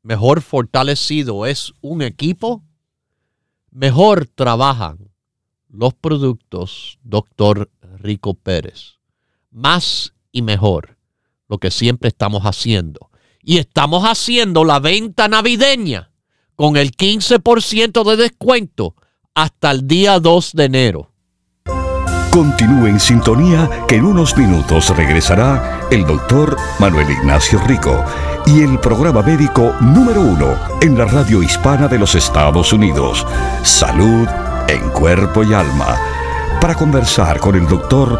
mejor 0.01 0.41
fortalecido 0.41 1.45
es 1.45 1.73
un 1.81 2.01
equipo, 2.01 2.63
mejor 3.69 4.27
trabajan 4.27 5.11
los 5.69 5.93
productos 5.93 6.97
doctor 7.03 7.69
Rico 7.99 8.33
Pérez. 8.33 8.97
Más 9.51 10.13
y 10.31 10.41
mejor, 10.41 10.94
lo 11.47 11.57
que 11.57 11.71
siempre 11.71 12.09
estamos 12.09 12.43
haciendo. 12.43 13.09
Y 13.41 13.57
estamos 13.57 14.03
haciendo 14.03 14.63
la 14.63 14.79
venta 14.79 15.27
navideña 15.27 16.11
con 16.55 16.77
el 16.77 16.91
15% 16.91 18.03
de 18.03 18.15
descuento 18.17 18.95
hasta 19.33 19.71
el 19.71 19.87
día 19.87 20.19
2 20.19 20.51
de 20.53 20.63
enero. 20.65 21.11
Continúe 22.31 22.87
en 22.87 22.99
sintonía 22.99 23.69
que 23.87 23.95
en 23.95 24.05
unos 24.05 24.35
minutos 24.35 24.89
regresará 24.95 25.87
el 25.89 26.05
doctor 26.05 26.57
Manuel 26.79 27.09
Ignacio 27.09 27.59
Rico 27.59 28.03
y 28.45 28.61
el 28.61 28.77
programa 28.79 29.21
médico 29.21 29.73
número 29.79 30.21
uno 30.21 30.57
en 30.81 30.97
la 30.97 31.05
radio 31.05 31.41
hispana 31.41 31.87
de 31.87 31.97
los 31.97 32.13
Estados 32.13 32.73
Unidos, 32.73 33.25
Salud 33.63 34.27
en 34.67 34.89
Cuerpo 34.89 35.43
y 35.43 35.53
Alma. 35.53 35.97
Para 36.59 36.75
conversar 36.75 37.39
con 37.39 37.55
el 37.55 37.67
doctor, 37.67 38.19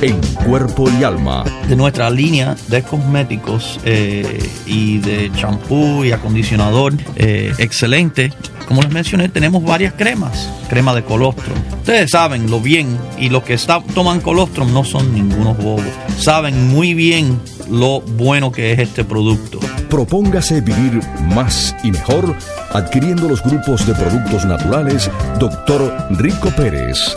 en 0.00 0.20
cuerpo 0.44 0.88
y 0.90 1.04
alma. 1.04 1.44
De 1.68 1.76
nuestra 1.76 2.10
línea 2.10 2.56
de 2.68 2.82
cosméticos 2.82 3.80
eh, 3.84 4.48
y 4.66 4.98
de 4.98 5.30
champú 5.32 6.04
y 6.04 6.12
acondicionador 6.12 6.94
eh, 7.16 7.52
excelente, 7.58 8.32
como 8.70 8.82
les 8.82 8.92
mencioné, 8.92 9.28
tenemos 9.28 9.64
varias 9.64 9.94
cremas. 9.94 10.48
Crema 10.68 10.94
de 10.94 11.02
colostrum. 11.02 11.58
Ustedes 11.78 12.12
saben 12.12 12.48
lo 12.48 12.60
bien 12.60 12.96
y 13.18 13.28
los 13.28 13.42
que 13.42 13.58
toman 13.94 14.20
colostrum 14.20 14.72
no 14.72 14.84
son 14.84 15.12
ningunos 15.12 15.56
bobos. 15.56 15.84
Saben 16.18 16.68
muy 16.68 16.94
bien 16.94 17.40
lo 17.68 18.00
bueno 18.00 18.52
que 18.52 18.72
es 18.72 18.78
este 18.78 19.02
producto. 19.02 19.58
Propóngase 19.88 20.60
vivir 20.60 21.00
más 21.34 21.74
y 21.82 21.90
mejor 21.90 22.36
adquiriendo 22.72 23.28
los 23.28 23.42
grupos 23.42 23.84
de 23.88 23.94
productos 23.94 24.44
naturales 24.44 25.10
Dr. 25.40 26.06
Rico 26.10 26.50
Pérez. 26.50 27.16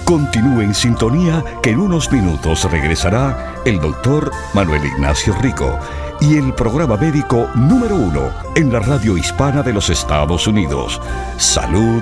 Continúe 0.05 0.61
en 0.61 0.73
sintonía 0.73 1.43
que 1.61 1.71
en 1.71 1.79
unos 1.79 2.11
minutos 2.11 2.69
regresará 2.71 3.55
el 3.65 3.79
doctor 3.79 4.31
Manuel 4.53 4.85
Ignacio 4.85 5.35
Rico 5.39 5.77
y 6.19 6.37
el 6.37 6.53
programa 6.53 6.97
médico 6.97 7.47
número 7.55 7.95
uno 7.95 8.31
en 8.55 8.73
la 8.73 8.79
radio 8.79 9.17
hispana 9.17 9.61
de 9.61 9.73
los 9.73 9.89
Estados 9.89 10.47
Unidos, 10.47 11.01
Salud 11.37 12.01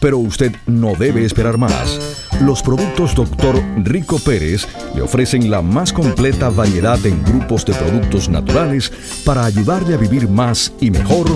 Pero 0.00 0.18
usted 0.18 0.52
no 0.66 0.94
debe 0.94 1.24
esperar 1.24 1.58
más. 1.58 2.26
Los 2.40 2.62
productos 2.62 3.14
Dr. 3.14 3.62
Rico 3.84 4.18
Pérez 4.18 4.66
le 4.94 5.02
ofrecen 5.02 5.50
la 5.50 5.60
más 5.60 5.92
completa 5.92 6.48
variedad 6.48 6.98
en 7.04 7.22
grupos 7.22 7.66
de 7.66 7.74
productos 7.74 8.28
naturales 8.30 8.90
para 9.26 9.44
ayudarle 9.44 9.94
a 9.94 9.98
vivir 9.98 10.28
más 10.28 10.72
y 10.80 10.90
mejor 10.90 11.26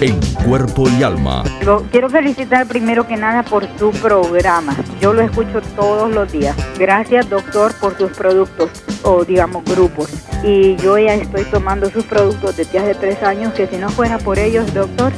en 0.00 0.18
cuerpo 0.44 0.88
y 0.88 1.02
alma. 1.02 1.44
quiero 1.90 2.08
felicitar 2.08 2.66
primero 2.66 3.06
que 3.06 3.16
nada 3.16 3.42
por 3.42 3.66
su 3.78 3.90
programa. 3.90 4.76
Yo 5.00 5.12
lo 5.12 5.22
escucho 5.22 5.60
todos 5.76 6.12
los 6.12 6.30
días. 6.32 6.56
Gracias, 6.78 7.28
doctor, 7.30 7.72
por 7.80 7.96
sus 7.96 8.10
productos 8.12 8.70
o 9.02 9.24
digamos 9.24 9.64
grupos. 9.64 10.10
Y 10.44 10.76
yo 10.76 10.98
ya 10.98 11.14
estoy 11.14 11.44
tomando 11.44 11.90
sus 11.90 12.04
productos 12.04 12.56
desde 12.56 12.78
hace 12.78 12.94
tres 12.94 13.22
años 13.22 13.52
que 13.54 13.66
si 13.66 13.76
no 13.76 13.88
fuera 13.88 14.18
por 14.18 14.38
ellos, 14.38 14.72
doctor, 14.74 15.12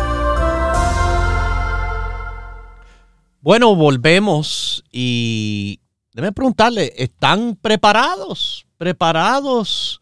Bueno, 3.43 3.75
volvemos 3.75 4.83
y 4.91 5.79
déme 6.13 6.31
preguntarle, 6.31 6.93
¿están 6.95 7.57
preparados? 7.59 8.67
¿Preparados 8.77 9.99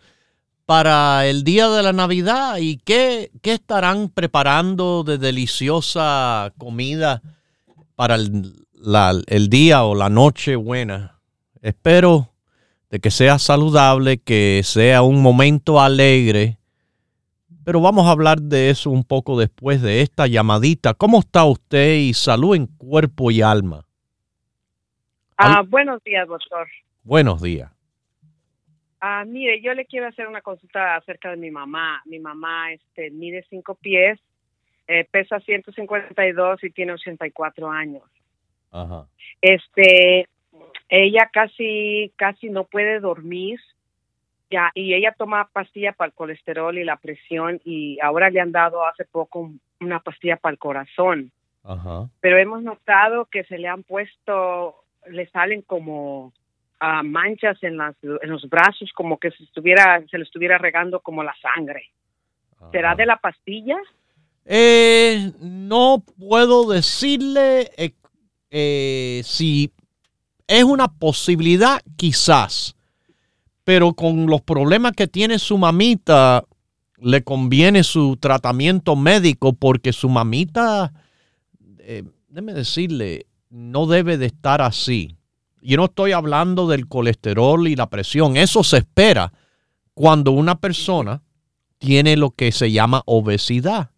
para 0.65 1.25
el 1.25 1.45
día 1.45 1.69
de 1.69 1.81
la 1.81 1.93
Navidad? 1.93 2.57
¿Y 2.57 2.79
qué, 2.79 3.31
qué 3.41 3.53
estarán 3.53 4.09
preparando 4.09 5.05
de 5.05 5.17
deliciosa 5.17 6.53
comida 6.57 7.21
para 7.95 8.15
el, 8.15 8.65
el 9.27 9.49
día 9.49 9.85
o 9.85 9.95
la 9.95 10.09
noche 10.09 10.57
buena? 10.57 11.21
Espero 11.61 12.33
de 12.89 12.99
que 12.99 13.09
sea 13.09 13.39
saludable, 13.39 14.17
que 14.17 14.63
sea 14.65 15.01
un 15.01 15.21
momento 15.21 15.79
alegre. 15.79 16.58
Pero 17.69 17.81
vamos 17.81 18.07
a 18.07 18.11
hablar 18.13 18.39
de 18.41 18.71
eso 18.71 18.89
un 18.89 19.03
poco 19.03 19.39
después 19.39 19.79
de 19.83 20.01
esta 20.01 20.25
llamadita. 20.25 20.95
¿Cómo 20.95 21.19
está 21.19 21.45
usted 21.45 21.97
y 21.97 22.15
salud 22.15 22.55
en 22.55 22.65
cuerpo 22.65 23.29
y 23.29 23.43
alma? 23.43 23.85
Ah, 25.37 25.61
buenos 25.61 26.03
días, 26.03 26.27
doctor. 26.27 26.67
Buenos 27.03 27.43
días. 27.43 27.71
Ah, 28.99 29.23
mire, 29.23 29.61
yo 29.61 29.75
le 29.75 29.85
quiero 29.85 30.07
hacer 30.07 30.27
una 30.27 30.41
consulta 30.41 30.95
acerca 30.95 31.29
de 31.29 31.37
mi 31.37 31.51
mamá. 31.51 32.01
Mi 32.05 32.17
mamá 32.17 32.73
este, 32.73 33.11
mide 33.11 33.45
cinco 33.51 33.75
pies, 33.75 34.19
eh, 34.87 35.05
pesa 35.11 35.39
152 35.39 36.63
y 36.63 36.71
tiene 36.71 36.93
84 36.93 37.69
años. 37.69 38.01
Ajá. 38.71 39.05
Este, 39.41 40.27
ella 40.89 41.29
casi, 41.31 42.11
casi 42.15 42.49
no 42.49 42.63
puede 42.63 42.99
dormir. 42.99 43.59
Ya, 44.51 44.71
y 44.73 44.93
ella 44.93 45.13
toma 45.17 45.49
pastilla 45.53 45.93
para 45.93 46.07
el 46.07 46.15
colesterol 46.15 46.77
y 46.77 46.83
la 46.83 46.97
presión 46.97 47.61
y 47.63 47.99
ahora 48.01 48.29
le 48.29 48.39
han 48.39 48.51
dado 48.51 48.85
hace 48.85 49.05
poco 49.05 49.51
una 49.79 49.99
pastilla 49.99 50.37
para 50.37 50.53
el 50.53 50.59
corazón. 50.59 51.31
Ajá. 51.61 52.09
pero 52.21 52.37
hemos 52.37 52.63
notado 52.63 53.25
que 53.25 53.43
se 53.43 53.57
le 53.57 53.67
han 53.67 53.83
puesto, 53.83 54.75
le 55.07 55.29
salen 55.29 55.61
como 55.61 56.33
ah, 56.79 57.03
manchas 57.03 57.61
en, 57.63 57.77
las, 57.77 57.95
en 58.01 58.29
los 58.29 58.47
brazos, 58.49 58.91
como 58.95 59.17
que 59.17 59.29
se, 59.31 59.43
estuviera, 59.43 60.01
se 60.09 60.17
le 60.17 60.23
estuviera 60.23 60.57
regando 60.57 61.01
como 61.01 61.21
la 61.21 61.35
sangre. 61.41 61.91
¿Será 62.71 62.95
de 62.95 63.05
la 63.05 63.17
pastilla? 63.17 63.77
Eh, 64.45 65.31
no 65.39 66.03
puedo 66.17 66.69
decirle 66.69 67.69
eh, 67.77 67.91
eh, 68.51 69.21
si 69.23 69.71
es 70.47 70.63
una 70.63 70.87
posibilidad, 70.87 71.79
quizás. 71.95 72.75
Pero 73.69 73.93
con 73.93 74.25
los 74.25 74.41
problemas 74.41 74.93
que 74.93 75.07
tiene 75.07 75.37
su 75.37 75.55
mamita, 75.55 76.43
le 76.97 77.23
conviene 77.23 77.83
su 77.83 78.17
tratamiento 78.17 78.95
médico 78.95 79.53
porque 79.53 79.93
su 79.93 80.09
mamita, 80.09 80.91
eh, 81.77 82.03
déjeme 82.29 82.55
decirle, 82.55 83.27
no 83.51 83.85
debe 83.85 84.17
de 84.17 84.25
estar 84.25 84.63
así. 84.63 85.17
Yo 85.61 85.77
no 85.77 85.85
estoy 85.85 86.13
hablando 86.13 86.65
del 86.65 86.87
colesterol 86.87 87.67
y 87.67 87.75
la 87.75 87.91
presión. 87.91 88.37
Eso 88.37 88.63
se 88.63 88.77
espera 88.77 89.33
cuando 89.93 90.31
una 90.31 90.59
persona 90.59 91.21
tiene 91.77 92.17
lo 92.17 92.31
que 92.31 92.51
se 92.51 92.71
llama 92.71 93.03
obesidad. 93.05 93.91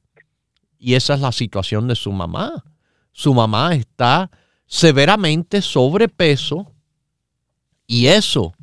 Y 0.79 0.95
esa 0.95 1.13
es 1.13 1.21
la 1.21 1.31
situación 1.31 1.87
de 1.87 1.95
su 1.95 2.11
mamá. 2.11 2.65
Su 3.13 3.33
mamá 3.33 3.73
está 3.73 4.31
severamente 4.65 5.61
sobrepeso 5.61 6.73
y 7.87 8.07
eso, 8.07 8.53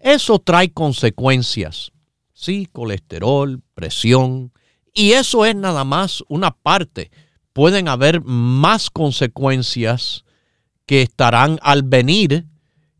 eso 0.00 0.38
trae 0.38 0.70
consecuencias. 0.70 1.92
Sí, 2.32 2.68
colesterol, 2.72 3.60
presión. 3.74 4.52
Y 4.94 5.12
eso 5.12 5.44
es 5.44 5.56
nada 5.56 5.84
más 5.84 6.22
una 6.28 6.52
parte. 6.52 7.10
Pueden 7.52 7.88
haber 7.88 8.22
más 8.22 8.90
consecuencias 8.90 10.24
que 10.86 11.02
estarán 11.02 11.58
al 11.62 11.82
venir 11.82 12.46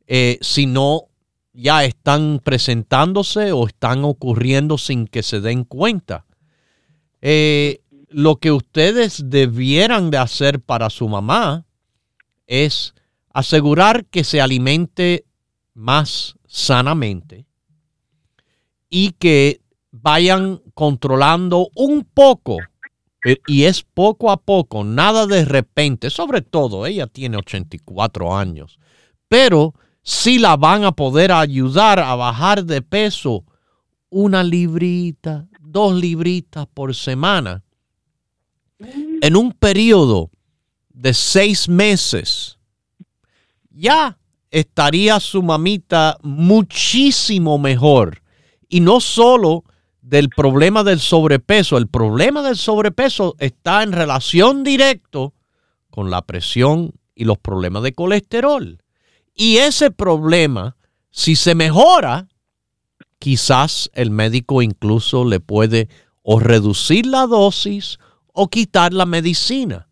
eh, 0.06 0.38
si 0.40 0.66
no 0.66 1.04
ya 1.52 1.84
están 1.84 2.40
presentándose 2.42 3.52
o 3.52 3.66
están 3.66 4.04
ocurriendo 4.04 4.78
sin 4.78 5.06
que 5.06 5.22
se 5.22 5.40
den 5.40 5.64
cuenta. 5.64 6.26
Eh, 7.20 7.80
lo 8.08 8.37
que 8.37 8.52
ustedes 8.52 9.24
debieran 9.26 10.11
de 10.11 10.18
hacer 10.18 10.61
para 10.61 10.88
su 10.88 11.08
mamá 11.08 11.66
es 12.46 12.94
asegurar 13.32 14.06
que 14.06 14.24
se 14.24 14.40
alimente 14.40 15.26
más 15.74 16.38
sanamente 16.48 17.46
y 18.90 19.12
que 19.12 19.61
vayan 19.92 20.61
controlando 20.74 21.68
un 21.74 22.04
poco, 22.04 22.56
eh, 23.24 23.37
y 23.46 23.64
es 23.64 23.82
poco 23.82 24.30
a 24.30 24.38
poco, 24.38 24.82
nada 24.82 25.26
de 25.26 25.44
repente, 25.44 26.11
sobre 26.11 26.40
todo, 26.42 26.87
ella 26.87 27.06
tiene 27.06 27.37
84 27.37 28.37
años, 28.37 28.78
pero 29.28 29.74
sí 30.02 30.38
la 30.38 30.56
van 30.56 30.84
a 30.84 30.92
poder 30.92 31.32
ayudar 31.32 31.98
a 31.98 32.14
bajar 32.14 32.64
de 32.64 32.82
peso 32.82 33.44
una 34.08 34.42
librita, 34.42 35.46
dos 35.61 35.94
libritas 35.94 36.66
por 36.72 36.94
semana. 36.94 37.62
En 39.20 39.37
un 39.37 39.52
periodo 39.52 40.30
de 40.88 41.12
seis 41.12 41.68
meses, 41.68 42.58
ya 43.70 44.18
estaría 44.50 45.20
su 45.20 45.42
mamita 45.42 46.18
muchísimo 46.22 47.58
mejor. 47.58 48.22
Y 48.68 48.80
no 48.80 49.00
solo 49.00 49.64
del 50.00 50.28
problema 50.28 50.84
del 50.84 51.00
sobrepeso, 51.00 51.76
el 51.76 51.88
problema 51.88 52.42
del 52.42 52.56
sobrepeso 52.56 53.37
está 53.38 53.82
en 53.82 53.92
relación 53.92 54.64
directo 54.64 55.34
con 55.90 56.11
la 56.11 56.22
presión 56.22 56.92
y 57.14 57.24
los 57.24 57.38
problemas 57.38 57.82
de 57.82 57.92
colesterol. 57.92 58.82
Y 59.34 59.58
ese 59.58 59.90
problema, 59.90 60.76
si 61.11 61.37
se 61.37 61.54
mejora, 61.54 62.28
quizás 63.18 63.90
el 63.94 64.11
médico 64.11 64.62
incluso 64.62 65.24
le 65.24 65.40
puede 65.40 65.88
o 66.22 66.38
reducir 66.40 67.06
la 67.06 67.26
dosis 67.26 67.98
o 68.32 68.48
quitar 68.48 68.92
la 68.92 69.06
medicina. 69.06 69.88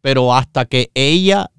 Pero 0.00 0.34
hasta 0.34 0.64
que 0.64 0.90
ella 0.94 1.50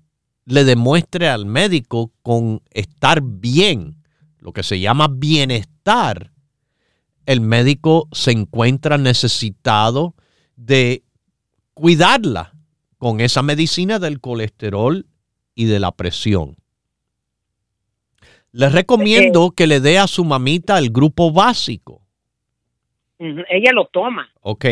le 0.45 0.63
demuestre 0.63 1.27
al 1.27 1.45
médico 1.45 2.12
con 2.21 2.62
estar 2.71 3.21
bien, 3.21 3.95
lo 4.39 4.53
que 4.53 4.63
se 4.63 4.79
llama 4.79 5.08
bienestar, 5.12 6.31
el 7.25 7.41
médico 7.41 8.08
se 8.12 8.31
encuentra 8.31 8.97
necesitado 8.97 10.15
de 10.55 11.03
cuidarla 11.73 12.53
con 12.99 13.19
esa 13.21 13.41
medicina 13.41 13.97
del 13.99 14.19
colesterol 14.21 15.08
y 15.55 15.65
de 15.65 15.79
la 15.79 15.91
presión. 15.91 16.55
Les 18.51 18.71
recomiendo 18.71 19.51
que 19.51 19.67
le 19.67 19.79
dé 19.79 19.97
a 19.99 20.08
su 20.08 20.23
mamita 20.23 20.77
el 20.77 20.91
grupo 20.91 21.31
básico. 21.31 22.01
Ella 23.19 23.71
lo 23.73 23.88
toma. 23.88 24.29
Ok. 24.41 24.65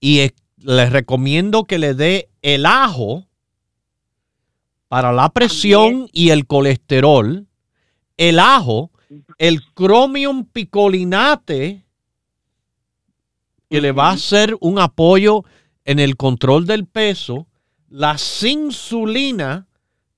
Y 0.00 0.20
es- 0.20 0.34
les 0.58 0.92
recomiendo 0.92 1.64
que 1.64 1.78
le 1.78 1.94
dé 1.94 2.28
el 2.42 2.66
ajo 2.66 3.26
para 4.88 5.12
la 5.12 5.28
presión 5.30 6.08
y 6.12 6.30
el 6.30 6.46
colesterol. 6.46 7.46
El 8.16 8.38
ajo, 8.38 8.90
el 9.38 9.60
chromium 9.74 10.46
picolinate, 10.46 11.84
que 13.68 13.80
le 13.80 13.92
va 13.92 14.10
a 14.10 14.12
hacer 14.12 14.56
un 14.60 14.78
apoyo 14.78 15.42
en 15.84 15.98
el 15.98 16.16
control 16.16 16.66
del 16.66 16.86
peso. 16.86 17.48
La 17.88 18.16
insulina 18.42 19.66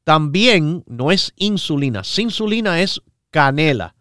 también 0.04 0.84
no 0.86 1.10
es 1.10 1.32
insulina. 1.36 2.02
Insulina 2.18 2.80
es 2.80 3.00
canela. 3.30 3.94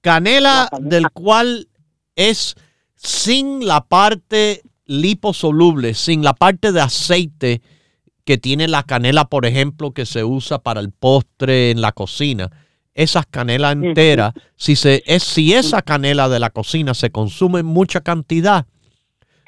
Canela 0.00 0.64
La 0.64 0.68
canela. 0.70 0.88
del 0.88 1.10
cual 1.10 1.68
es 2.16 2.54
sin 2.96 3.66
la 3.66 3.84
parte 3.84 4.62
liposoluble, 4.84 5.94
sin 5.94 6.22
la 6.22 6.34
parte 6.34 6.72
de 6.72 6.80
aceite 6.80 7.62
que 8.24 8.38
tiene 8.38 8.68
la 8.68 8.82
canela, 8.84 9.26
por 9.26 9.46
ejemplo, 9.46 9.92
que 9.92 10.06
se 10.06 10.24
usa 10.24 10.58
para 10.58 10.80
el 10.80 10.90
postre 10.90 11.70
en 11.70 11.80
la 11.80 11.92
cocina. 11.92 12.50
Esas 12.94 13.26
canelas 13.26 13.72
enteras, 13.72 14.34
si, 14.56 14.76
se, 14.76 15.02
es, 15.06 15.22
si 15.22 15.54
esa 15.54 15.82
canela 15.82 16.28
de 16.28 16.38
la 16.38 16.50
cocina 16.50 16.94
se 16.94 17.10
consume 17.10 17.60
en 17.60 17.66
mucha 17.66 18.00
cantidad, 18.00 18.66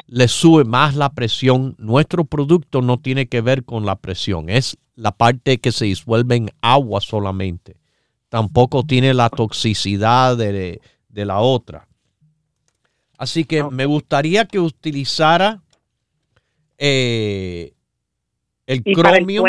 le 0.07 0.29
sube 0.29 0.65
más 0.65 0.97
la 0.97 1.13
presión. 1.13 1.77
Nuestro 1.79 2.25
producto 2.25 2.81
no 2.83 2.99
tiene 2.99 3.27
que 3.27 3.41
ver 3.41 3.65
con 3.65 3.85
la 3.85 3.97
presión, 3.97 4.49
es 4.49 4.77
la 4.97 5.13
parte 5.13 5.59
que 5.59 5.73
se 5.73 5.87
disuelve 5.87 6.37
en 6.37 6.51
agua 6.63 7.01
solamente. 7.01 7.77
Tampoco 8.29 8.83
tiene 8.85 9.15
la 9.15 9.29
toxicidad 9.29 10.37
de, 10.37 10.81
de 11.09 11.25
la 11.25 11.41
otra. 11.41 11.87
Así 13.19 13.45
que 13.45 13.63
me 13.63 13.87
gustaría 13.87 14.45
que 14.47 14.59
utilizara 14.59 15.63
eh, 16.79 17.75
el 18.67 18.83
¿Y 18.85 18.91
el 18.91 18.97
sueño, 18.97 19.45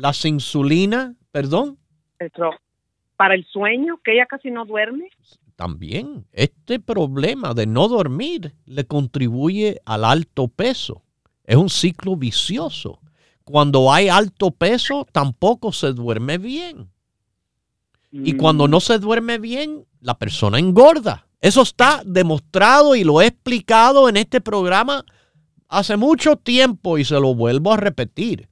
las 0.00 0.24
insulinas, 0.24 1.14
perdón, 1.32 1.78
Eso, 2.18 2.50
Para 3.16 3.34
el 3.34 3.44
sueño, 3.46 3.98
que 4.04 4.12
ella 4.14 4.26
casi 4.26 4.50
no 4.50 4.64
duerme. 4.66 5.08
también 5.56 6.26
este 6.32 6.80
problema 6.80 7.52
de 7.54 7.66
no 7.66 7.86
dormir 7.88 8.54
le 8.66 8.84
contribuye 8.86 9.80
al 9.84 10.04
alto 10.04 10.48
peso. 10.48 11.02
Es 11.44 11.56
un 11.56 11.68
ciclo 11.68 12.16
vicioso. 12.16 13.00
Cuando 13.44 13.92
hay 13.92 14.08
alto 14.08 14.52
peso, 14.52 15.06
tampoco 15.12 15.72
se 15.72 15.92
duerme 15.92 16.38
bien. 16.38 16.88
Y 18.12 18.34
cuando 18.36 18.66
Mm. 18.66 18.70
no 18.70 18.80
se 18.80 18.98
duerme 18.98 19.38
bien, 19.38 19.84
la 20.00 20.18
persona 20.18 20.58
engorda. 20.58 21.26
Eso 21.40 21.62
está 21.62 22.02
demostrado 22.04 22.94
y 22.96 23.04
lo 23.04 23.20
he 23.20 23.26
explicado 23.26 24.08
en 24.08 24.16
este 24.16 24.40
programa 24.40 25.04
hace 25.68 25.96
mucho 25.96 26.36
tiempo 26.36 26.98
y 26.98 27.04
se 27.04 27.14
lo 27.20 27.34
vuelvo 27.34 27.72
a 27.72 27.76
repetir. 27.76 28.48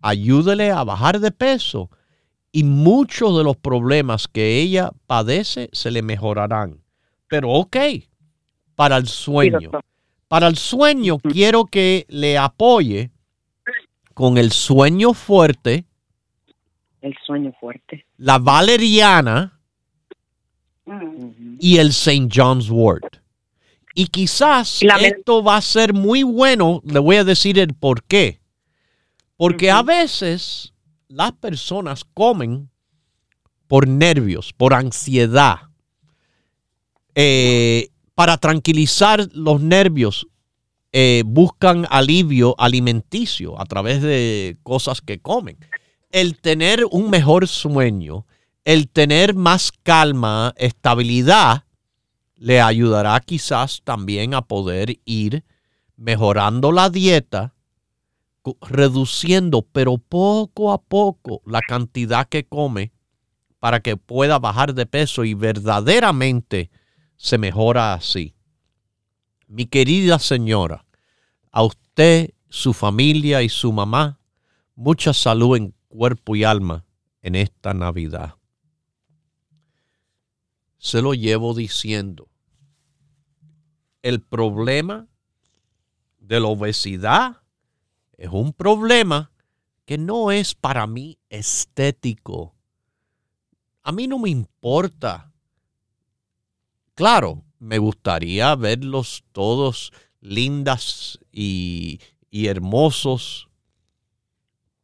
Ayúdele 0.00 0.70
a 0.70 0.82
bajar 0.84 1.20
de 1.20 1.30
peso 1.30 1.90
y 2.52 2.64
muchos 2.64 3.36
de 3.36 3.44
los 3.44 3.56
problemas 3.56 4.26
que 4.28 4.58
ella 4.60 4.90
padece 5.06 5.68
se 5.72 5.90
le 5.90 6.02
mejorarán. 6.02 6.80
Pero 7.28 7.50
ok, 7.50 7.76
para 8.74 8.96
el 8.96 9.06
sueño. 9.06 9.70
Para 10.28 10.46
el 10.46 10.56
sueño 10.56 11.18
quiero 11.18 11.64
que 11.66 12.06
le 12.08 12.38
apoye 12.38 13.10
con 14.14 14.38
el 14.38 14.52
sueño 14.52 15.12
fuerte, 15.12 15.84
El 17.00 17.14
sueño 17.26 17.52
fuerte. 17.60 18.06
la 18.16 18.38
valeriana 18.38 19.58
Ujú. 20.86 21.34
y 21.58 21.78
el 21.78 21.88
St. 21.88 22.28
John's 22.32 22.70
Wort. 22.70 23.16
Y 23.94 24.06
quizás 24.06 24.82
la 24.82 24.96
esto 24.96 25.42
va 25.42 25.56
a 25.56 25.62
ser 25.62 25.92
muy 25.92 26.22
bueno, 26.22 26.80
le 26.84 26.98
voy 27.00 27.16
a 27.16 27.24
decir 27.24 27.58
el 27.58 27.74
por 27.74 28.02
qué. 28.04 28.39
Porque 29.40 29.70
a 29.70 29.82
veces 29.82 30.74
las 31.08 31.32
personas 31.32 32.04
comen 32.04 32.68
por 33.68 33.88
nervios, 33.88 34.52
por 34.52 34.74
ansiedad. 34.74 35.60
Eh, 37.14 37.88
para 38.14 38.36
tranquilizar 38.36 39.30
los 39.32 39.62
nervios, 39.62 40.26
eh, 40.92 41.22
buscan 41.24 41.86
alivio 41.88 42.54
alimenticio 42.58 43.58
a 43.58 43.64
través 43.64 44.02
de 44.02 44.58
cosas 44.62 45.00
que 45.00 45.20
comen. 45.20 45.56
El 46.10 46.38
tener 46.38 46.84
un 46.90 47.08
mejor 47.08 47.48
sueño, 47.48 48.26
el 48.66 48.90
tener 48.90 49.34
más 49.34 49.72
calma, 49.82 50.52
estabilidad, 50.58 51.64
le 52.36 52.60
ayudará 52.60 53.18
quizás 53.20 53.80
también 53.84 54.34
a 54.34 54.42
poder 54.42 54.98
ir 55.06 55.44
mejorando 55.96 56.72
la 56.72 56.90
dieta, 56.90 57.54
reduciendo, 58.60 59.62
pero 59.62 59.98
poco 59.98 60.72
a 60.72 60.80
poco, 60.80 61.42
la 61.44 61.60
cantidad 61.60 62.28
que 62.28 62.44
come 62.44 62.92
para 63.58 63.80
que 63.80 63.96
pueda 63.96 64.38
bajar 64.38 64.74
de 64.74 64.86
peso 64.86 65.24
y 65.24 65.34
verdaderamente 65.34 66.70
se 67.16 67.36
mejora 67.36 67.92
así. 67.92 68.34
Mi 69.46 69.66
querida 69.66 70.18
señora, 70.18 70.86
a 71.50 71.62
usted, 71.64 72.30
su 72.48 72.72
familia 72.72 73.42
y 73.42 73.48
su 73.48 73.72
mamá, 73.72 74.18
mucha 74.74 75.12
salud 75.12 75.56
en 75.56 75.74
cuerpo 75.88 76.34
y 76.34 76.44
alma 76.44 76.84
en 77.20 77.34
esta 77.34 77.74
Navidad. 77.74 78.36
Se 80.78 81.02
lo 81.02 81.12
llevo 81.12 81.52
diciendo. 81.52 82.28
El 84.02 84.22
problema 84.22 85.08
de 86.18 86.40
la 86.40 86.46
obesidad 86.46 87.39
es 88.20 88.28
un 88.30 88.52
problema 88.52 89.32
que 89.86 89.96
no 89.96 90.30
es 90.30 90.54
para 90.54 90.86
mí 90.86 91.18
estético. 91.30 92.54
A 93.82 93.92
mí 93.92 94.06
no 94.06 94.18
me 94.18 94.28
importa. 94.28 95.32
Claro, 96.94 97.42
me 97.58 97.78
gustaría 97.78 98.54
verlos 98.56 99.24
todos 99.32 99.90
lindas 100.20 101.18
y, 101.32 101.98
y 102.30 102.48
hermosos, 102.48 103.48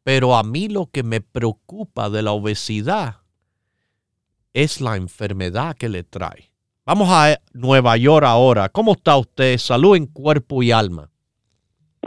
pero 0.02 0.34
a 0.34 0.42
mí 0.42 0.68
lo 0.68 0.86
que 0.86 1.02
me 1.02 1.20
preocupa 1.20 2.08
de 2.08 2.22
la 2.22 2.32
obesidad 2.32 3.20
es 4.54 4.80
la 4.80 4.96
enfermedad 4.96 5.76
que 5.76 5.90
le 5.90 6.04
trae. 6.04 6.52
Vamos 6.86 7.10
a 7.10 7.38
Nueva 7.52 7.98
York 7.98 8.24
ahora. 8.24 8.70
¿Cómo 8.70 8.92
está 8.92 9.18
usted? 9.18 9.58
Salud 9.58 9.94
en 9.94 10.06
cuerpo 10.06 10.62
y 10.62 10.72
alma. 10.72 11.10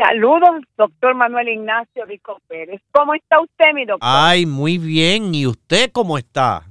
Saludos, 0.01 0.63
doctor 0.77 1.13
Manuel 1.13 1.49
Ignacio 1.49 2.05
Rico 2.05 2.39
Pérez. 2.47 2.81
¿Cómo 2.91 3.13
está 3.15 3.39
usted, 3.41 3.73
mi 3.73 3.83
doctor? 3.85 4.07
Ay, 4.09 4.45
muy 4.45 4.77
bien. 4.77 5.35
¿Y 5.35 5.45
usted 5.45 5.91
cómo 5.91 6.17
está? 6.17 6.63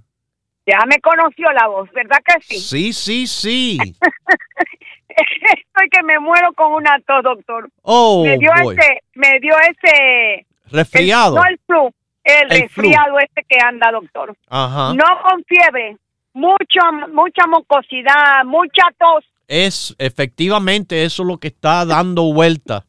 Ya 0.67 0.79
me 0.87 0.99
conoció 1.01 1.51
la 1.53 1.67
voz, 1.69 1.91
¿verdad 1.93 2.19
que 2.25 2.41
sí? 2.41 2.59
Sí, 2.59 2.93
sí, 2.93 3.27
sí. 3.27 3.79
Estoy 5.09 5.89
que 5.91 6.03
me 6.05 6.19
muero 6.21 6.53
con 6.55 6.73
una 6.73 6.99
tos, 7.07 7.23
doctor. 7.23 7.69
Oh, 7.83 8.25
me 8.25 8.39
dio 8.39 8.51
boy. 8.63 8.77
ese, 8.79 9.03
me 9.15 9.39
dio 9.41 9.55
ese... 9.59 10.35
el- 10.35 10.73
resfriado. 10.73 11.37
no 11.37 11.43
el 11.45 11.59
flu, 11.67 11.93
el, 12.25 12.43
El 12.53 12.69
flu. 12.71 12.83
resfriado 12.85 13.19
este 13.19 13.45
que 13.49 13.59
anda, 13.63 13.91
doctor. 13.91 14.35
Ajá. 14.49 14.95
No 14.95 15.05
con 15.23 15.43
fiebre, 15.45 15.97
mucho, 16.33 16.81
mucha 17.13 17.47
mucosidad, 17.47 18.45
mucha 18.47 18.83
tos. 18.99 19.25
Es 19.49 19.95
efectivamente 19.99 21.05
eso 21.05 21.25
lo 21.25 21.39
que 21.39 21.49
está 21.49 21.85
dando 21.87 22.33
vuelta. 22.33 22.85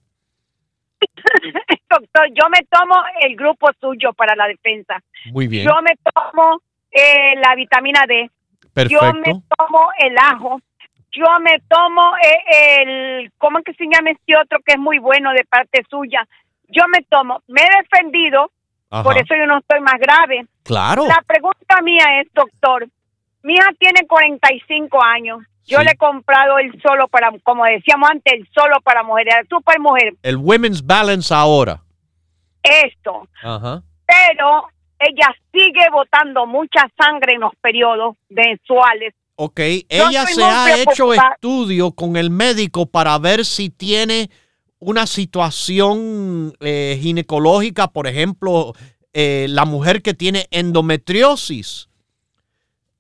doctor, 1.90 2.28
yo 2.34 2.50
me 2.50 2.66
tomo 2.70 2.96
el 3.22 3.36
grupo 3.36 3.70
suyo 3.80 4.14
para 4.14 4.36
la 4.36 4.48
defensa. 4.48 5.02
Muy 5.32 5.48
bien. 5.48 5.66
Yo 5.68 5.74
me 5.82 5.96
tomo 6.14 6.62
eh, 6.92 7.36
la 7.36 7.56
vitamina 7.56 8.06
D. 8.08 8.30
Yo 8.88 9.02
me 9.14 9.22
Perfecto. 9.24 9.42
tomo 9.58 9.90
el 10.00 10.18
ajo. 10.18 10.62
Yo 11.12 11.26
me 11.42 11.60
tomo 11.68 12.14
eh, 12.18 12.82
el, 12.82 13.32
¿cómo 13.38 13.60
es 13.60 13.66
que 13.66 13.74
se 13.74 13.86
llama 13.86 14.12
este 14.12 14.38
otro 14.38 14.60
que 14.64 14.74
es 14.74 14.80
muy 14.80 15.00
bueno 15.00 15.32
de 15.34 15.44
parte 15.44 15.84
suya? 15.90 16.28
Yo 16.68 16.84
me 16.88 17.02
tomo, 17.10 17.42
me 17.48 17.62
he 17.62 17.82
defendido, 17.82 18.52
Ajá. 18.92 19.04
por 19.04 19.18
eso 19.18 19.34
yo 19.36 19.48
no 19.48 19.58
estoy 19.58 19.80
más 19.82 20.00
grave. 20.00 20.46
Claro. 20.64 21.06
La 21.08 21.24
pregunta 21.26 21.82
mía 21.82 22.22
es, 22.22 22.32
doctor, 22.32 22.88
mi 23.42 23.56
hija 23.56 23.70
tiene 23.80 24.06
45 24.08 25.04
años. 25.04 25.40
Yo 25.70 25.78
Sí. 25.80 25.86
le 25.86 25.92
he 25.92 25.98
comprado 25.98 26.58
el 26.58 26.72
solo 26.82 27.08
para, 27.08 27.32
como 27.44 27.64
decíamos 27.66 28.10
antes, 28.12 28.34
el 28.34 28.48
solo 28.54 28.82
para 28.84 29.04
mujeres, 29.04 29.36
el 29.42 29.48
super 29.48 29.80
mujer. 29.80 30.14
El 30.24 30.38
Women's 30.38 30.84
Balance 30.86 31.34
ahora. 31.34 31.82
Esto, 32.64 33.28
Ajá. 33.44 33.82
pero 34.06 34.64
ella 35.00 35.34
sigue 35.54 35.86
botando 35.92 36.46
mucha 36.46 36.82
sangre 37.00 37.36
en 37.36 37.42
los 37.42 37.54
periodos 37.62 38.16
mensuales. 38.30 39.14
Ok, 39.36 39.60
ella 39.88 40.26
se 40.26 40.44
ha 40.44 40.82
hecho 40.82 41.14
estudio 41.14 41.92
con 41.94 42.18
el 42.18 42.30
médico 42.30 42.86
para 42.88 43.18
ver 43.20 43.46
si 43.46 43.70
tiene 43.70 44.30
una 44.80 45.08
situación 45.08 46.54
eh, 46.60 46.98
ginecológica, 47.02 47.88
por 47.88 48.08
ejemplo, 48.08 48.74
eh, 49.14 49.46
la 49.50 49.64
mujer 49.66 50.02
que 50.02 50.14
tiene 50.14 50.48
endometriosis 50.52 51.89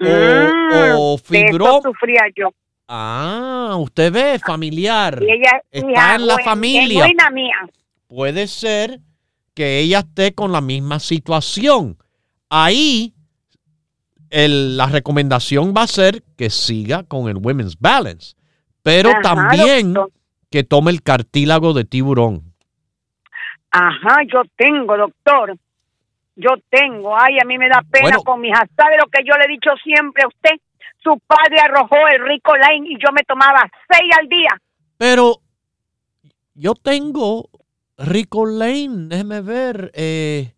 o, 0.01 0.05
Mm, 0.05 0.95
o 0.97 1.17
de 1.17 1.23
fibro. 1.47 1.65
eso 1.65 1.81
sufría 1.83 2.21
yo. 2.35 2.49
Ah, 2.87 3.75
usted 3.79 4.11
ve, 4.11 4.39
familiar. 4.39 5.19
Y 5.21 5.31
ella 5.31 5.61
es 5.71 5.83
Está 5.83 5.91
hija, 5.91 6.15
en 6.15 6.27
la 6.27 6.37
familia. 6.39 7.07
mía. 7.31 7.55
Puede 8.07 8.47
ser 8.47 8.99
que 9.53 9.79
ella 9.79 9.99
esté 9.99 10.33
con 10.33 10.51
la 10.51 10.61
misma 10.61 10.99
situación. 10.99 11.97
Ahí 12.49 13.13
el- 14.31 14.77
la 14.77 14.87
recomendación 14.87 15.73
va 15.75 15.83
a 15.83 15.87
ser 15.87 16.23
que 16.37 16.49
siga 16.49 17.03
con 17.03 17.29
el 17.29 17.37
Women's 17.37 17.77
Balance, 17.79 18.35
pero 18.81 19.09
Ajá, 19.09 19.21
también 19.21 19.93
doctor. 19.93 20.11
que 20.49 20.63
tome 20.63 20.91
el 20.91 21.03
cartílago 21.03 21.73
de 21.73 21.83
tiburón. 21.85 22.43
Ajá, 23.71 24.17
yo 24.31 24.41
tengo, 24.57 24.97
doctor. 24.97 25.55
Yo 26.41 26.51
tengo. 26.69 27.17
Ay, 27.19 27.37
a 27.41 27.45
mí 27.45 27.57
me 27.57 27.67
da 27.67 27.81
pena 27.91 28.03
Bueno. 28.09 28.23
con 28.23 28.39
mi 28.41 28.47
hija. 28.49 28.65
¿Sabe 28.77 28.95
lo 28.97 29.07
que 29.11 29.23
yo 29.25 29.33
le 29.37 29.45
he 29.45 29.47
dicho 29.55 29.71
siempre 29.83 30.23
a 30.23 30.27
usted? 30.27 30.51
Su 31.03 31.19
padre 31.27 31.57
arrojó 31.63 31.95
el 32.13 32.25
rico 32.27 32.53
line 32.55 32.87
y 32.89 32.95
yo 32.97 33.11
me 33.13 33.23
tomaba 33.23 33.69
seis 33.89 34.09
al 34.19 34.27
día. 34.29 34.49
Pero 34.97 35.41
yo 36.53 36.73
tengo 36.75 37.49
Rico 37.97 38.45
Lane, 38.45 39.07
déjeme 39.09 39.41
ver. 39.41 39.91
eh, 39.93 40.53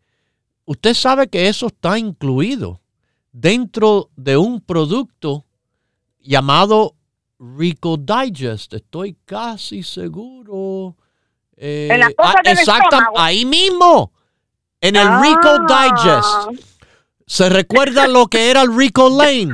usted 0.65 0.93
sabe 0.93 1.27
que 1.27 1.47
eso 1.47 1.67
está 1.67 1.97
incluido 1.97 2.79
dentro 3.31 4.09
de 4.15 4.37
un 4.37 4.61
producto 4.61 5.45
llamado 6.19 6.93
Rico 7.39 7.97
Digest. 7.97 8.73
Estoy 8.73 9.15
casi 9.25 9.81
seguro. 9.83 10.95
Eh, 11.57 11.89
En 11.91 11.99
las 11.99 12.13
cosas 12.15 12.35
ah, 12.37 12.41
del 12.43 12.57
exacta- 12.57 12.83
estómago. 12.83 13.19
ahí 13.19 13.45
mismo. 13.45 14.11
En 14.81 14.95
el 14.95 15.07
Rico 15.21 15.49
Ah. 15.69 15.85
Digest. 16.49 16.63
¿Se 17.27 17.49
recuerda 17.49 18.07
lo 18.07 18.27
que 18.27 18.49
era 18.51 18.61
el 18.63 18.75
Rico 18.75 19.09
Lane? 19.09 19.53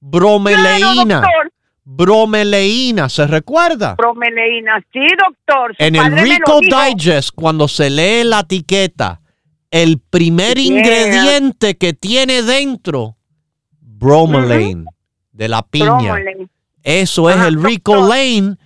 Bromeleína. 0.00 1.20
Claro. 1.20 1.50
Bromeleína, 1.84 3.08
¿se 3.08 3.26
recuerda? 3.26 3.94
Bromeleína, 3.96 4.84
sí, 4.92 5.00
doctor. 5.24 5.74
Su 5.76 5.82
En 5.84 5.96
el 5.96 6.12
Rico. 6.18 6.60
Digest, 6.60 7.30
cuando 7.34 7.68
se 7.68 7.90
lee 7.90 8.24
la 8.24 8.40
etiqueta, 8.40 9.20
el 9.70 9.98
primer 10.00 10.56
Yeah. 10.58 10.66
ingrediente 10.78 11.76
que 11.76 11.92
tiene 11.92 12.42
dentro, 12.42 13.16
bromelain, 13.80 14.84
de 15.32 15.48
la 15.48 15.62
piña. 15.62 15.86
Bromelain. 15.96 16.50
Eso 16.82 17.30
es 17.30 17.36
el 17.36 17.62
Rico 17.62 17.94
doctor. 17.96 18.10
Lane, 18.10 18.56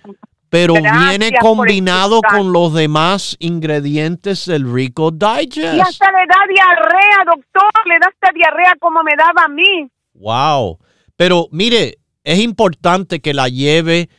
pero 0.51 0.73
Gracias 0.73 1.09
viene 1.17 1.31
combinado 1.39 2.19
con 2.21 2.51
los 2.51 2.73
demás 2.73 3.37
ingredientes 3.39 4.45
del 4.47 4.71
Rico 4.71 5.09
Y 5.13 5.15
Digest. 5.17 5.79
hasta 5.81 6.11
le 6.11 6.27
da 6.27 6.45
diarrea, 6.47 7.23
doctor. 7.25 7.71
Le 7.85 7.95
da 8.01 8.07
hasta 8.09 8.33
diarrea 8.35 8.73
como 8.79 9.01
me 9.01 9.13
daba 9.17 9.45
a 9.45 9.47
mí. 9.47 9.89
Wow. 10.13 10.77
Pero 11.15 11.47
mire, 11.51 11.99
es 12.25 12.39
importante 12.39 13.21
que 13.21 13.33
la 13.33 13.47
lleve 13.47 14.09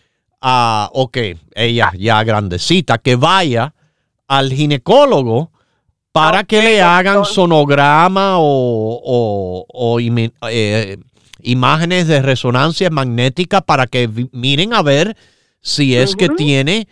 a, 0.41 0.89
ok, 0.95 1.19
ella 1.55 1.93
ya 1.99 2.25
grandecita, 2.25 2.97
que 2.97 3.15
vaya 3.17 3.75
al 4.27 4.51
ginecólogo 4.53 5.53
para 6.13 6.45
que 6.45 6.63
le 6.63 6.81
hagan 6.81 7.27
sonograma 7.27 8.39
o, 8.39 9.01
o- 9.05 9.67
o 9.69 10.01
imi- 10.01 10.33
eh, 10.49 10.97
imágenes 11.43 12.07
de 12.09 12.23
resonancia 12.23 12.89
magnética 12.89 13.61
para 13.61 13.87
que 13.87 14.09
miren 14.33 14.73
a 14.73 14.81
ver 14.83 15.15
si 15.63 15.97
es 15.97 16.15
que 16.15 16.29
tiene 16.29 16.87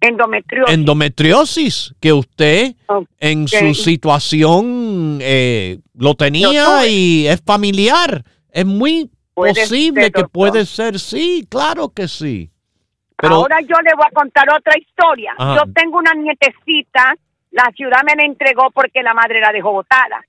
Endometriosis. 0.00 0.74
endometriosis, 0.74 1.94
que 2.00 2.12
usted 2.12 2.74
en 3.20 3.46
su 3.46 3.74
situación 3.74 5.18
eh, 5.20 5.78
lo 5.94 6.14
tenía 6.14 6.86
y 6.88 7.26
es 7.26 7.40
familiar. 7.44 8.24
Es 8.50 8.66
muy 8.66 9.10
posible 9.32 10.02
ser, 10.02 10.12
que 10.12 10.24
puede 10.24 10.66
ser, 10.66 10.98
sí, 10.98 11.46
claro 11.48 11.90
que 11.90 12.08
sí. 12.08 12.50
Pero 13.16 13.36
Ahora 13.36 13.60
yo 13.60 13.76
le 13.80 13.94
voy 13.94 14.06
a 14.06 14.10
contar 14.12 14.48
otra 14.50 14.74
historia. 14.76 15.34
Ajá. 15.38 15.56
Yo 15.64 15.72
tengo 15.72 15.98
una 15.98 16.14
nietecita, 16.14 17.14
la 17.52 17.70
ciudad 17.76 18.00
me 18.04 18.16
la 18.16 18.24
entregó 18.24 18.72
porque 18.72 19.02
la 19.02 19.14
madre 19.14 19.40
la 19.40 19.52
dejó 19.52 19.70
botada. 19.70 20.20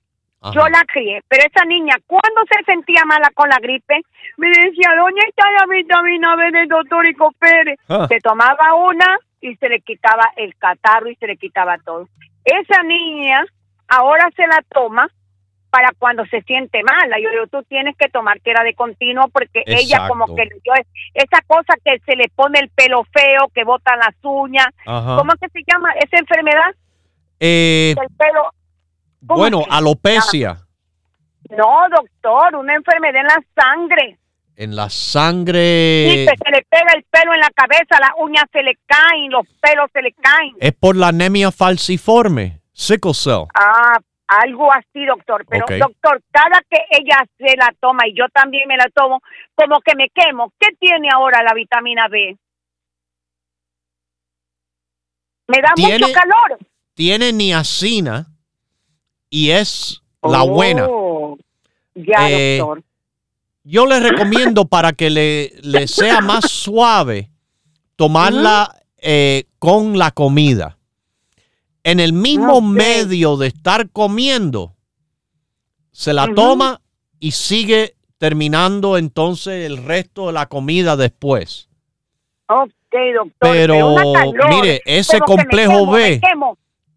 Ajá. 0.44 0.52
Yo 0.54 0.68
la 0.68 0.84
crié, 0.84 1.22
pero 1.26 1.42
esa 1.42 1.64
niña, 1.64 1.96
cuando 2.06 2.42
se 2.50 2.62
sentía 2.64 3.04
mala 3.06 3.30
con 3.34 3.48
la 3.48 3.58
gripe, 3.58 4.02
me 4.36 4.48
decía, 4.48 4.90
¿dónde 4.94 5.22
está 5.26 5.44
la 5.52 5.66
vitamina 5.66 6.36
B 6.36 6.50
del 6.50 6.68
doctor 6.68 7.06
Ico 7.06 7.32
Pérez? 7.38 7.78
Ah. 7.88 8.06
Se 8.08 8.18
tomaba 8.20 8.74
una 8.74 9.18
y 9.40 9.56
se 9.56 9.68
le 9.70 9.80
quitaba 9.80 10.30
el 10.36 10.54
catarro 10.56 11.08
y 11.08 11.16
se 11.16 11.26
le 11.26 11.38
quitaba 11.38 11.78
todo. 11.78 12.08
Esa 12.44 12.82
niña 12.82 13.42
ahora 13.88 14.28
se 14.36 14.46
la 14.46 14.62
toma 14.68 15.08
para 15.70 15.90
cuando 15.98 16.24
se 16.26 16.42
siente 16.42 16.82
mala. 16.82 17.18
Yo 17.18 17.30
digo, 17.30 17.46
tú 17.48 17.62
tienes 17.64 17.96
que 17.96 18.08
tomar 18.08 18.40
que 18.42 18.50
era 18.50 18.62
de 18.62 18.74
continuo 18.74 19.28
porque 19.28 19.64
ella 19.66 20.06
como 20.06 20.26
que 20.36 20.44
le 20.44 20.56
dio 20.62 20.72
esa 21.14 21.40
cosa 21.46 21.74
que 21.84 21.98
se 22.06 22.16
le 22.16 22.28
pone 22.28 22.60
el 22.60 22.68
pelo 22.68 23.02
feo, 23.12 23.48
que 23.52 23.64
botan 23.64 23.98
las 23.98 24.14
uñas. 24.22 24.68
Ajá. 24.86 25.16
¿Cómo 25.16 25.32
que 25.40 25.48
se 25.48 25.62
llama 25.66 25.90
esa 25.94 26.18
enfermedad? 26.18 26.74
Eh, 27.40 27.94
El 28.00 28.16
pelo. 28.16 28.50
¿Cómo 29.26 29.38
bueno, 29.40 29.62
alopecia 29.70 30.58
no, 31.50 31.84
doctor, 31.94 32.56
una 32.56 32.74
enfermedad 32.74 33.20
en 33.20 33.26
la 33.26 33.44
sangre. 33.54 34.18
en 34.56 34.74
la 34.76 34.88
Sí, 34.88 35.12
sangre 35.12 36.26
que 36.26 36.34
se 36.42 36.50
le 36.50 36.62
pega 36.70 36.92
el 36.96 37.04
pelo 37.04 37.34
en 37.34 37.40
la 37.40 37.50
cabeza, 37.54 38.00
las 38.00 38.10
uñas 38.18 38.44
se 38.52 38.62
le 38.62 38.78
caen, 38.86 39.30
los 39.30 39.46
pelos 39.60 39.90
se 39.92 40.00
le 40.02 40.12
caen. 40.12 40.54
es 40.58 40.72
por 40.72 40.96
la 40.96 41.08
anemia 41.08 41.50
falciforme, 41.52 42.60
sickle 42.72 43.12
cell. 43.14 43.44
Ah, 43.54 43.98
algo 44.26 44.72
así, 44.72 45.04
doctor. 45.04 45.44
Pero, 45.48 45.66
doctor, 45.78 46.22
cada 46.32 46.60
que 46.70 46.78
ella 46.90 47.18
se 47.36 47.56
la 47.58 47.72
toma 47.78 48.08
y 48.08 48.14
yo 48.16 48.24
también 48.32 48.66
me 48.66 48.76
la 48.78 48.88
tomo, 48.94 49.20
como 49.54 49.80
que 49.80 49.94
me 49.96 50.08
quemo. 50.08 50.50
¿Qué 50.58 50.68
tiene 50.80 51.08
ahora 51.12 51.42
la 51.42 51.52
vitamina 51.52 52.08
B? 52.10 52.36
Me 55.48 55.58
da 55.60 55.72
Tiene- 55.74 55.98
mucho 55.98 56.12
calor. 56.14 56.58
Tiene 56.94 57.32
niacina 57.32 58.26
y 59.34 59.50
es 59.50 60.00
la 60.22 60.42
buena. 60.42 60.86
Oh, 60.88 61.36
Ya, 61.96 62.30
Eh, 62.30 62.58
doctor. 62.60 62.84
Yo 63.64 63.84
le 63.86 63.98
recomiendo 63.98 64.66
para 64.66 64.92
que 64.92 65.10
le, 65.10 65.52
le 65.62 65.88
sea 65.88 66.20
más 66.20 66.48
suave 66.48 67.30
tomarla 67.96 68.76
eh, 68.98 69.44
con 69.58 69.98
la 69.98 70.12
comida. 70.12 70.78
En 71.82 71.98
el 71.98 72.12
mismo 72.12 72.60
medio 72.60 73.36
de 73.36 73.48
estar 73.48 73.90
comiendo, 73.90 74.76
se 75.90 76.12
la 76.12 76.32
toma 76.32 76.80
y 77.18 77.32
sigue 77.32 77.96
terminando 78.18 78.96
entonces 78.98 79.66
el 79.66 79.78
resto 79.78 80.28
de 80.28 80.34
la 80.34 80.46
comida 80.46 80.96
después. 80.96 81.68
Ok, 82.48 82.70
doctor. 83.14 83.32
Pero, 83.40 83.94
calor, 84.14 84.48
mire, 84.50 84.80
ese 84.84 85.18
complejo 85.18 85.72
quemo, 85.72 85.92
B. 85.92 86.20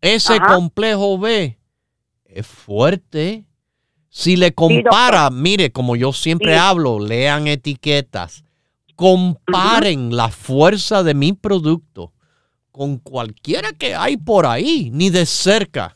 Ese 0.01 0.33
Ajá. 0.33 0.53
complejo 0.53 1.17
B 1.17 1.56
es 2.29 2.45
fuerte. 2.47 3.43
Si 4.09 4.35
le 4.35 4.53
compara, 4.53 5.29
mire, 5.29 5.71
como 5.71 5.95
yo 5.95 6.11
siempre 6.13 6.53
Sí. 6.53 6.59
hablo, 6.59 6.99
lean 6.99 7.47
etiquetas, 7.47 8.43
comparen 8.95 10.15
la 10.15 10.29
fuerza 10.29 11.03
de 11.03 11.13
mi 11.13 11.33
producto 11.33 12.13
con 12.71 12.97
cualquiera 12.97 13.69
que 13.77 13.95
hay 13.95 14.17
por 14.17 14.45
ahí, 14.45 14.89
ni 14.91 15.09
de 15.09 15.25
cerca, 15.25 15.93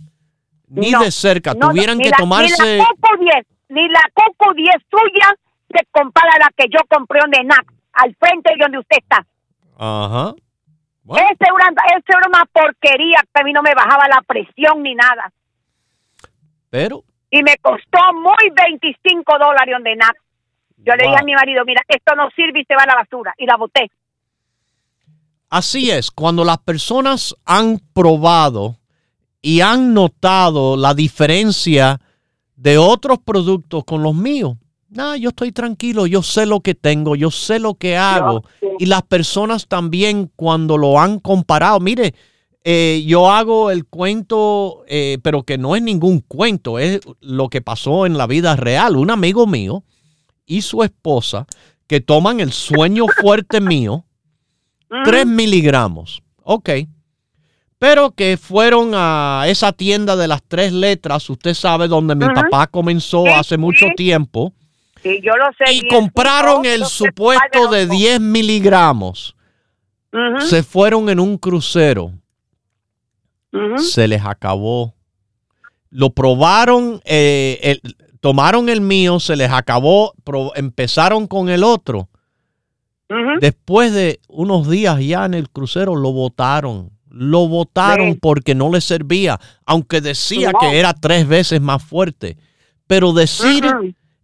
ni 0.67 0.91
No, 0.91 1.01
de 1.03 1.11
cerca. 1.11 1.53
No, 1.53 1.69
Tuvieran 1.69 1.99
que 1.99 2.09
la- 2.09 2.17
tomarse... 2.17 2.63
Ni 2.63 2.77
la 2.77 2.85
Coco 2.85 3.17
10, 3.19 3.45
ni 3.69 3.87
la 3.89 4.01
Coco 4.13 4.53
10 4.55 4.69
suya 4.89 5.35
se 5.69 5.85
compara 5.91 6.31
a 6.35 6.39
la 6.39 6.49
que 6.55 6.65
yo 6.69 6.79
compré 6.89 7.19
de 7.29 7.43
NAC, 7.43 7.71
al 7.93 8.15
frente 8.15 8.51
de 8.53 8.57
donde 8.63 8.79
usted 8.79 8.97
está. 8.99 9.25
Ajá. 9.77 10.33
Bueno, 11.03 11.25
Ese 11.27 11.43
era, 11.43 11.67
era 12.07 12.27
una 12.27 12.45
porquería 12.51 13.19
que 13.33 13.41
a 13.41 13.43
mí 13.43 13.53
no 13.53 13.61
me 13.61 13.73
bajaba 13.73 14.07
la 14.07 14.21
presión 14.27 14.81
ni 14.83 14.95
nada. 14.95 15.31
Pero 16.71 17.03
Y 17.29 17.43
me 17.43 17.55
costó 17.61 17.99
muy 18.13 18.49
25 18.55 19.37
dólares 19.37 19.75
de 19.83 19.95
NAC. 19.95 20.15
Yo 20.77 20.95
le 20.95 21.03
dije 21.03 21.17
a 21.19 21.23
mi 21.23 21.33
marido, 21.33 21.63
mira, 21.63 21.83
esto 21.87 22.15
no 22.15 22.31
sirve 22.35 22.61
y 22.61 22.65
se 22.65 22.73
va 22.73 22.81
a 22.81 22.87
la 22.87 22.95
basura. 22.95 23.35
Y 23.37 23.45
la 23.45 23.55
boté. 23.55 23.91
Así 25.49 25.91
es, 25.91 26.09
cuando 26.09 26.43
las 26.43 26.57
personas 26.59 27.35
han 27.45 27.79
probado 27.93 28.77
y 29.41 29.61
han 29.61 29.93
notado 29.93 30.75
la 30.77 30.95
diferencia 30.95 31.99
de 32.55 32.77
otros 32.77 33.19
productos 33.19 33.83
con 33.83 34.01
los 34.01 34.15
míos, 34.15 34.55
no, 34.89 35.15
yo 35.15 35.29
estoy 35.29 35.51
tranquilo, 35.51 36.07
yo 36.07 36.23
sé 36.23 36.45
lo 36.45 36.61
que 36.61 36.73
tengo, 36.73 37.15
yo 37.15 37.31
sé 37.31 37.59
lo 37.59 37.75
que 37.75 37.95
hago. 37.95 38.43
sí. 38.59 38.67
Y 38.79 38.85
las 38.87 39.03
personas 39.03 39.67
también 39.67 40.31
cuando 40.35 40.77
lo 40.77 40.99
han 40.99 41.19
comparado, 41.19 41.79
mire, 41.79 42.15
eh, 42.63 43.03
yo 43.07 43.31
hago 43.31 43.71
el 43.71 43.85
cuento, 43.85 44.83
eh, 44.87 45.17
pero 45.23 45.43
que 45.43 45.57
no 45.57 45.75
es 45.75 45.81
ningún 45.81 46.19
cuento, 46.19 46.77
es 46.79 47.01
lo 47.21 47.49
que 47.49 47.61
pasó 47.61 48.05
en 48.05 48.17
la 48.17 48.27
vida 48.27 48.55
real. 48.55 48.97
Un 48.97 49.09
amigo 49.11 49.47
mío 49.47 49.83
y 50.45 50.61
su 50.61 50.83
esposa 50.83 51.47
que 51.87 52.01
toman 52.01 52.39
el 52.39 52.51
sueño 52.51 53.05
fuerte 53.21 53.59
mío, 53.61 54.05
Mm. 54.89 55.03
3 55.05 55.25
miligramos. 55.25 56.21
Ok. 56.43 56.69
Pero 57.79 58.11
que 58.11 58.37
fueron 58.37 58.91
a 58.93 59.45
esa 59.47 59.71
tienda 59.71 60.15
de 60.17 60.27
las 60.27 60.43
tres 60.45 60.73
letras, 60.73 61.29
usted 61.29 61.53
sabe, 61.53 61.87
donde 61.87 62.13
mi 62.13 62.25
papá 62.27 62.67
comenzó 62.67 63.23
Sí, 63.23 63.29
hace 63.29 63.57
mucho 63.57 63.85
sí. 63.87 63.95
tiempo, 63.95 64.53
Sí, 65.01 65.19
yo 65.23 65.31
lo 65.37 65.45
sé. 65.57 65.73
y 65.73 65.87
compraron 65.87 66.65
el 66.65 66.85
supuesto 66.85 67.69
de 67.71 67.83
loco. 67.85 67.95
10 67.95 68.19
miligramos. 68.19 69.35
Se 70.39 70.61
fueron 70.61 71.09
en 71.09 71.19
un 71.21 71.37
crucero. 71.37 72.11
Se 73.77 74.07
les 74.07 74.23
acabó. 74.25 74.95
Lo 75.89 76.11
probaron, 76.11 77.01
eh, 77.05 77.59
el- 77.63 77.95
tomaron 78.21 78.69
el 78.69 78.79
mío, 78.81 79.19
se 79.19 79.35
les 79.35 79.51
acabó, 79.51 80.13
pro- 80.23 80.53
empezaron 80.55 81.27
con 81.27 81.49
el 81.49 81.63
otro. 81.63 82.07
Después 83.41 83.91
de 83.93 84.21
unos 84.29 84.69
días 84.69 84.97
ya 85.03 85.25
en 85.25 85.33
el 85.33 85.49
crucero 85.49 85.95
lo 85.97 86.13
votaron. 86.13 86.91
Lo 87.09 87.45
votaron 87.49 88.15
porque 88.21 88.55
no 88.55 88.71
le 88.71 88.79
servía, 88.79 89.37
aunque 89.65 89.99
decía 89.99 90.51
No. 90.53 90.59
que 90.59 90.79
era 90.79 90.93
tres 90.93 91.27
veces 91.27 91.59
más 91.59 91.83
fuerte. 91.83 92.37
Pero 92.87 93.11
decir 93.11 93.65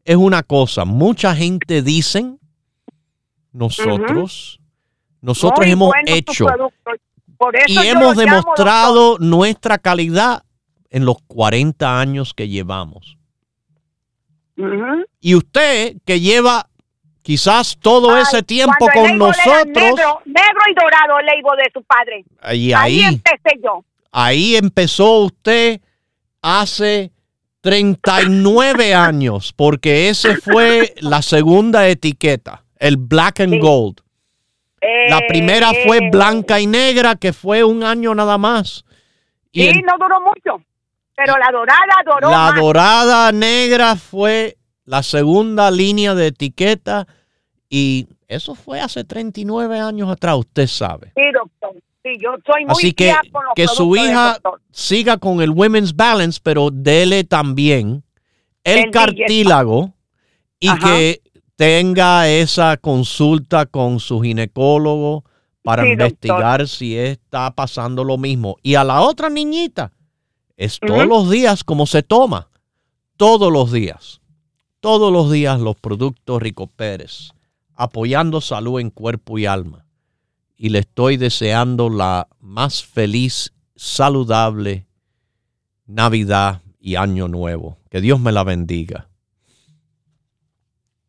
es 0.05 0.15
una 0.15 0.41
cosa. 0.41 0.85
Mucha 0.85 1.35
gente 1.35 1.81
dicen, 1.81 2.39
nosotros, 3.51 4.61
nosotros 5.19 5.65
hemos 5.67 5.89
bueno 5.89 6.03
hecho. 6.15 6.45
Por 7.37 7.55
eso 7.55 7.83
y 7.83 7.87
hemos 7.87 8.15
demostrado 8.15 9.17
nuestra 9.19 9.77
calidad 9.77 10.43
en 10.89 11.05
los 11.05 11.17
40 11.27 11.99
años 11.99 12.33
que 12.33 12.47
llevamos. 12.47 13.17
Y 15.19 15.35
usted 15.35 15.97
que 16.05 16.19
lleva 16.19 16.67
quizás 17.21 17.77
todo 17.79 18.15
Ay, 18.15 18.23
ese 18.23 18.41
tiempo 18.41 18.87
con 18.93 19.17
nosotros, 19.17 19.65
Negro, 19.67 20.21
negro 20.25 20.61
y 20.71 20.73
dorado 20.73 21.19
el 21.19 21.25
label 21.25 21.57
de 21.63 21.71
su 21.73 21.83
padre. 21.83 22.25
y 22.55 22.73
Ahí 22.73 22.73
ahí, 22.73 23.01
empecé 23.03 23.59
yo. 23.63 23.83
ahí 24.11 24.55
empezó 24.55 25.19
usted 25.25 25.79
hace 26.41 27.11
39 27.61 28.95
años, 28.95 29.53
porque 29.53 30.09
ese 30.09 30.37
fue 30.37 30.93
la 31.01 31.21
segunda 31.21 31.87
etiqueta, 31.87 32.63
el 32.79 32.97
black 32.97 33.41
and 33.41 33.59
gold. 33.59 33.99
La 35.09 35.21
primera 35.27 35.71
fue 35.85 35.97
Eh, 35.97 36.09
blanca 36.11 36.59
y 36.59 36.67
negra, 36.67 37.15
que 37.15 37.33
fue 37.33 37.63
un 37.63 37.83
año 37.83 38.13
nada 38.13 38.37
más. 38.37 38.85
Y 39.51 39.61
Sí, 39.63 39.67
el- 39.69 39.81
no 39.81 39.93
duró 39.99 40.19
mucho. 40.21 40.63
Pero 41.15 41.33
la 41.37 41.49
dorada 41.51 41.95
duró 42.05 42.29
la 42.29 42.51
más. 42.51 42.55
dorada 42.61 43.31
negra 43.31 43.95
fue 43.95 44.55
la 44.85 45.01
segunda 45.01 45.71
línea 45.71 46.13
de 46.13 46.27
etiqueta 46.27 47.07
y 47.69 48.07
eso 48.27 48.53
fue 48.53 48.79
hace 48.79 49.03
39 49.03 49.79
años 49.79 50.09
atrás, 50.11 50.35
usted 50.37 50.67
sabe. 50.67 51.11
Sí, 51.15 51.23
doctor. 51.33 51.71
Sí, 52.03 52.11
yo 52.21 52.35
soy 52.45 52.63
muy 52.65 52.71
Así 52.71 52.93
que 52.93 53.13
con 53.31 53.43
los 53.45 53.53
que 53.55 53.67
su 53.67 53.95
hija 53.95 54.37
siga 54.71 55.17
con 55.17 55.41
el 55.41 55.49
Women's 55.49 55.93
Balance, 55.95 56.39
pero 56.41 56.69
dele 56.71 57.23
también 57.23 58.03
el, 58.63 58.77
El 58.85 58.91
cartílago 58.91 59.93
y 60.59 60.69
Ajá. 60.69 60.79
que 60.95 61.21
tenga 61.57 62.29
esa 62.29 62.77
consulta 62.77 63.65
con 63.65 63.99
su 63.99 64.21
ginecólogo 64.21 65.25
para 65.63 65.83
Sí, 65.83 65.89
doctor. 65.89 66.05
investigar 66.07 66.67
si 66.67 66.95
está 66.95 67.51
pasando 67.51 68.05
lo 68.05 68.17
mismo. 68.17 68.55
Y 68.63 68.75
a 68.75 68.85
la 68.85 69.01
otra 69.01 69.29
niñita, 69.29 69.91
es 70.55 70.79
todos 70.79 71.05
los 71.05 71.29
días 71.29 71.63
como 71.63 71.85
se 71.85 72.03
toma, 72.03 72.49
todos 73.17 73.51
los 73.51 73.71
días, 73.71 74.21
todos 74.79 75.11
los 75.11 75.31
días 75.31 75.59
los 75.59 75.75
productos 75.75 76.41
Rico 76.41 76.67
Pérez, 76.67 77.31
apoyando 77.75 78.39
salud 78.39 78.79
en 78.79 78.89
cuerpo 78.89 79.37
y 79.37 79.45
alma. 79.45 79.85
Y 80.55 80.69
le 80.69 80.79
estoy 80.79 81.17
deseando 81.17 81.89
la 81.89 82.27
más 82.39 82.83
feliz, 82.83 83.53
saludable 83.75 84.87
Navidad 85.85 86.61
y 86.79 86.95
Año 86.95 87.27
Nuevo. 87.27 87.77
Que 87.89 88.01
Dios 88.01 88.19
me 88.19 88.31
la 88.31 88.43
bendiga. 88.43 89.09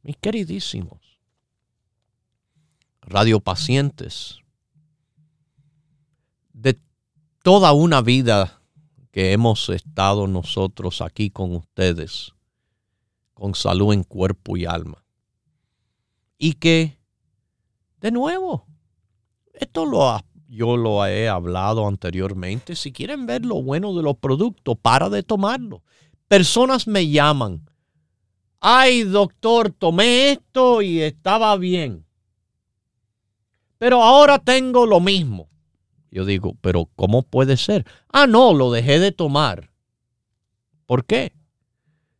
Mis 0.08 0.16
queridísimos 0.16 1.20
radiopacientes, 3.02 4.38
de 6.54 6.80
toda 7.42 7.74
una 7.74 8.00
vida 8.00 8.62
que 9.10 9.32
hemos 9.34 9.68
estado 9.68 10.26
nosotros 10.26 11.02
aquí 11.02 11.28
con 11.28 11.54
ustedes, 11.54 12.32
con 13.34 13.54
salud 13.54 13.92
en 13.92 14.02
cuerpo 14.02 14.56
y 14.56 14.64
alma. 14.64 15.04
Y 16.38 16.54
que, 16.54 16.98
de 18.00 18.10
nuevo, 18.10 18.66
esto 19.52 19.84
lo 19.84 20.08
ha- 20.08 20.24
yo 20.48 20.78
lo 20.78 21.04
he 21.04 21.28
hablado 21.28 21.86
anteriormente. 21.86 22.76
Si 22.76 22.92
quieren 22.92 23.26
ver 23.26 23.44
lo 23.44 23.62
bueno 23.62 23.94
de 23.94 24.02
los 24.02 24.16
productos, 24.16 24.78
para 24.80 25.10
de 25.10 25.22
tomarlo. 25.22 25.82
Personas 26.28 26.86
me 26.86 27.06
llaman. 27.10 27.68
Ay, 28.60 29.04
doctor, 29.04 29.70
tomé 29.70 30.32
esto 30.32 30.82
y 30.82 31.00
estaba 31.00 31.56
bien. 31.56 32.04
Pero 33.78 34.02
ahora 34.02 34.38
tengo 34.38 34.86
lo 34.86 34.98
mismo. 34.98 35.48
Yo 36.10 36.24
digo, 36.24 36.56
pero 36.60 36.88
¿cómo 36.96 37.22
puede 37.22 37.56
ser? 37.56 37.86
Ah, 38.12 38.26
no, 38.26 38.54
lo 38.54 38.72
dejé 38.72 38.98
de 38.98 39.12
tomar. 39.12 39.70
¿Por 40.86 41.04
qué? 41.04 41.32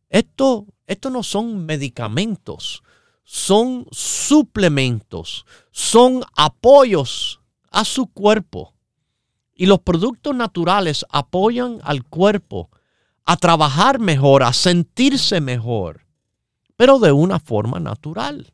Esto, 0.09 0.67
esto 0.87 1.09
no 1.09 1.23
son 1.23 1.65
medicamentos, 1.65 2.83
son 3.23 3.87
suplementos, 3.91 5.45
son 5.71 6.23
apoyos 6.35 7.41
a 7.71 7.83
su 7.83 8.07
cuerpo. 8.07 8.73
Y 9.53 9.65
los 9.65 9.79
productos 9.79 10.35
naturales 10.35 11.05
apoyan 11.09 11.79
al 11.83 12.03
cuerpo 12.05 12.69
a 13.25 13.35
trabajar 13.35 13.99
mejor, 13.99 14.43
a 14.43 14.53
sentirse 14.53 15.41
mejor, 15.41 16.05
pero 16.79 16.97
de 16.97 17.11
una 17.11 17.41
forma 17.41 17.81
natural. 17.81 18.53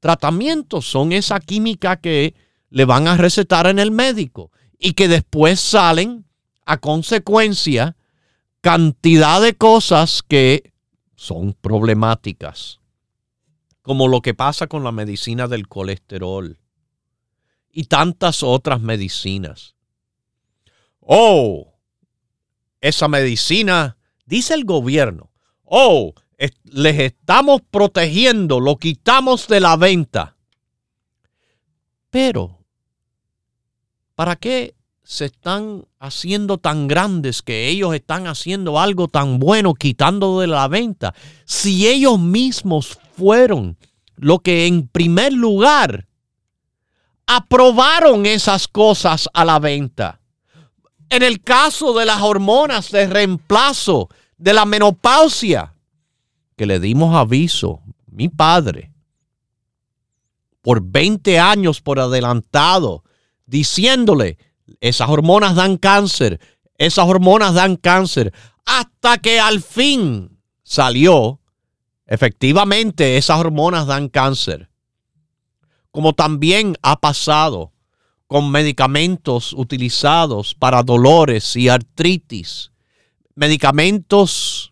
Tratamientos 0.00 0.84
son 0.84 1.12
esa 1.12 1.38
química 1.38 2.00
que 2.00 2.34
le 2.70 2.84
van 2.84 3.06
a 3.06 3.16
recetar 3.16 3.68
en 3.68 3.78
el 3.78 3.92
médico 3.92 4.50
y 4.80 4.94
que 4.94 5.06
después 5.06 5.60
salen 5.60 6.26
a 6.66 6.78
consecuencia 6.78 7.96
cantidad 8.62 9.40
de 9.40 9.54
cosas 9.54 10.24
que 10.26 10.72
son 11.14 11.52
problemáticas, 11.52 12.80
como 13.82 14.08
lo 14.08 14.20
que 14.20 14.34
pasa 14.34 14.66
con 14.66 14.82
la 14.82 14.90
medicina 14.90 15.46
del 15.46 15.68
colesterol 15.68 16.58
y 17.70 17.84
tantas 17.84 18.42
otras 18.42 18.80
medicinas. 18.80 19.76
Oh, 20.98 21.74
esa 22.80 23.06
medicina, 23.06 23.96
dice 24.26 24.54
el 24.54 24.64
gobierno, 24.64 25.30
oh, 25.62 26.14
les 26.64 26.98
estamos 26.98 27.60
protegiendo, 27.70 28.60
lo 28.60 28.76
quitamos 28.76 29.46
de 29.48 29.60
la 29.60 29.76
venta. 29.76 30.36
Pero, 32.10 32.58
¿para 34.14 34.36
qué 34.36 34.74
se 35.04 35.26
están 35.26 35.84
haciendo 35.98 36.58
tan 36.58 36.88
grandes 36.88 37.42
que 37.42 37.68
ellos 37.68 37.94
están 37.94 38.26
haciendo 38.26 38.78
algo 38.80 39.08
tan 39.08 39.38
bueno 39.38 39.74
quitando 39.74 40.40
de 40.40 40.46
la 40.46 40.68
venta? 40.68 41.14
Si 41.44 41.88
ellos 41.88 42.18
mismos 42.18 42.98
fueron 43.16 43.76
lo 44.16 44.40
que 44.40 44.66
en 44.66 44.88
primer 44.88 45.32
lugar 45.32 46.06
aprobaron 47.26 48.26
esas 48.26 48.68
cosas 48.68 49.28
a 49.32 49.44
la 49.44 49.58
venta. 49.58 50.20
En 51.08 51.22
el 51.22 51.42
caso 51.42 51.92
de 51.94 52.04
las 52.04 52.20
hormonas 52.22 52.90
de 52.90 53.06
reemplazo, 53.06 54.08
de 54.36 54.52
la 54.52 54.64
menopausia, 54.64 55.71
que 56.56 56.66
le 56.66 56.80
dimos 56.80 57.14
aviso, 57.14 57.82
mi 58.06 58.28
padre, 58.28 58.92
por 60.60 60.82
20 60.82 61.38
años 61.38 61.80
por 61.80 61.98
adelantado, 61.98 63.04
diciéndole, 63.46 64.38
esas 64.80 65.08
hormonas 65.08 65.56
dan 65.56 65.76
cáncer, 65.76 66.40
esas 66.78 67.06
hormonas 67.06 67.54
dan 67.54 67.76
cáncer, 67.76 68.32
hasta 68.64 69.18
que 69.18 69.40
al 69.40 69.60
fin 69.60 70.38
salió, 70.62 71.40
efectivamente, 72.06 73.16
esas 73.16 73.38
hormonas 73.38 73.86
dan 73.86 74.08
cáncer. 74.08 74.70
Como 75.90 76.14
también 76.14 76.76
ha 76.82 77.00
pasado 77.00 77.72
con 78.26 78.50
medicamentos 78.50 79.52
utilizados 79.52 80.54
para 80.54 80.82
dolores 80.82 81.54
y 81.56 81.68
artritis, 81.68 82.72
medicamentos 83.34 84.71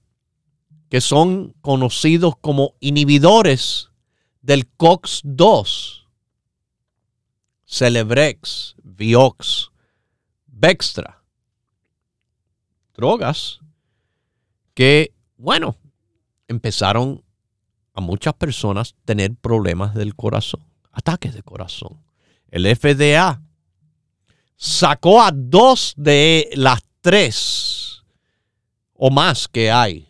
que 0.91 1.01
son 1.01 1.55
conocidos 1.61 2.35
como 2.41 2.75
inhibidores 2.81 3.91
del 4.43 4.69
COX-2, 4.77 6.07
Celebrex, 7.65 8.75
Vioxx, 8.83 9.71
Bextra, 10.47 11.23
drogas 12.93 13.61
que, 14.75 15.15
bueno, 15.37 15.77
empezaron 16.49 17.23
a 17.95 18.01
muchas 18.01 18.35
personas 18.35 18.97
tener 19.05 19.37
problemas 19.37 19.95
del 19.95 20.17
corazón, 20.17 20.65
ataques 20.91 21.35
de 21.35 21.43
corazón. 21.43 22.03
El 22.51 22.67
FDA 22.77 23.41
sacó 24.57 25.23
a 25.23 25.31
dos 25.33 25.95
de 25.97 26.51
las 26.55 26.81
tres 27.01 28.03
o 28.95 29.11
más 29.11 29.47
que 29.47 29.71
hay. 29.71 30.10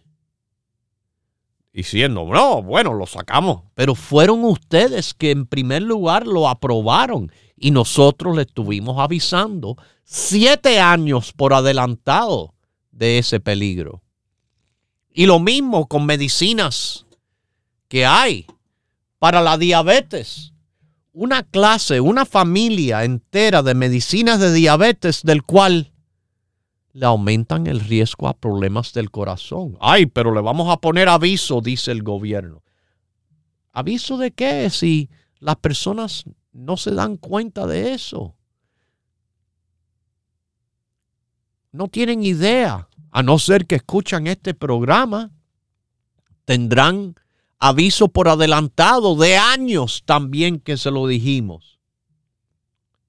Diciendo, 1.72 2.26
no, 2.26 2.62
bueno, 2.62 2.94
lo 2.94 3.06
sacamos. 3.06 3.62
Pero 3.74 3.94
fueron 3.94 4.44
ustedes 4.44 5.14
que 5.14 5.30
en 5.30 5.46
primer 5.46 5.82
lugar 5.82 6.26
lo 6.26 6.48
aprobaron 6.48 7.30
y 7.56 7.70
nosotros 7.70 8.34
le 8.34 8.42
estuvimos 8.42 8.98
avisando 8.98 9.76
siete 10.04 10.80
años 10.80 11.32
por 11.32 11.54
adelantado 11.54 12.54
de 12.90 13.18
ese 13.18 13.38
peligro. 13.38 14.02
Y 15.12 15.26
lo 15.26 15.38
mismo 15.38 15.86
con 15.86 16.06
medicinas 16.06 17.06
que 17.88 18.06
hay 18.06 18.46
para 19.18 19.40
la 19.40 19.58
diabetes. 19.58 20.52
Una 21.12 21.42
clase, 21.42 22.00
una 22.00 22.24
familia 22.24 23.04
entera 23.04 23.62
de 23.62 23.74
medicinas 23.74 24.40
de 24.40 24.52
diabetes 24.52 25.22
del 25.22 25.42
cual 25.42 25.92
le 26.92 27.06
aumentan 27.06 27.66
el 27.66 27.80
riesgo 27.80 28.28
a 28.28 28.36
problemas 28.36 28.92
del 28.92 29.10
corazón. 29.10 29.76
Ay, 29.80 30.06
pero 30.06 30.34
le 30.34 30.40
vamos 30.40 30.70
a 30.70 30.78
poner 30.78 31.08
aviso, 31.08 31.60
dice 31.60 31.92
el 31.92 32.02
gobierno. 32.02 32.62
¿Aviso 33.72 34.18
de 34.18 34.32
qué? 34.32 34.68
Si 34.70 35.08
las 35.38 35.56
personas 35.56 36.24
no 36.52 36.76
se 36.76 36.92
dan 36.92 37.16
cuenta 37.16 37.66
de 37.66 37.92
eso. 37.92 38.34
No 41.72 41.86
tienen 41.86 42.24
idea, 42.24 42.88
a 43.12 43.22
no 43.22 43.38
ser 43.38 43.66
que 43.66 43.76
escuchan 43.76 44.26
este 44.26 44.54
programa, 44.54 45.30
tendrán 46.44 47.14
aviso 47.60 48.08
por 48.08 48.28
adelantado 48.28 49.14
de 49.14 49.36
años 49.36 50.02
también 50.04 50.58
que 50.58 50.76
se 50.76 50.90
lo 50.90 51.06
dijimos. 51.06 51.78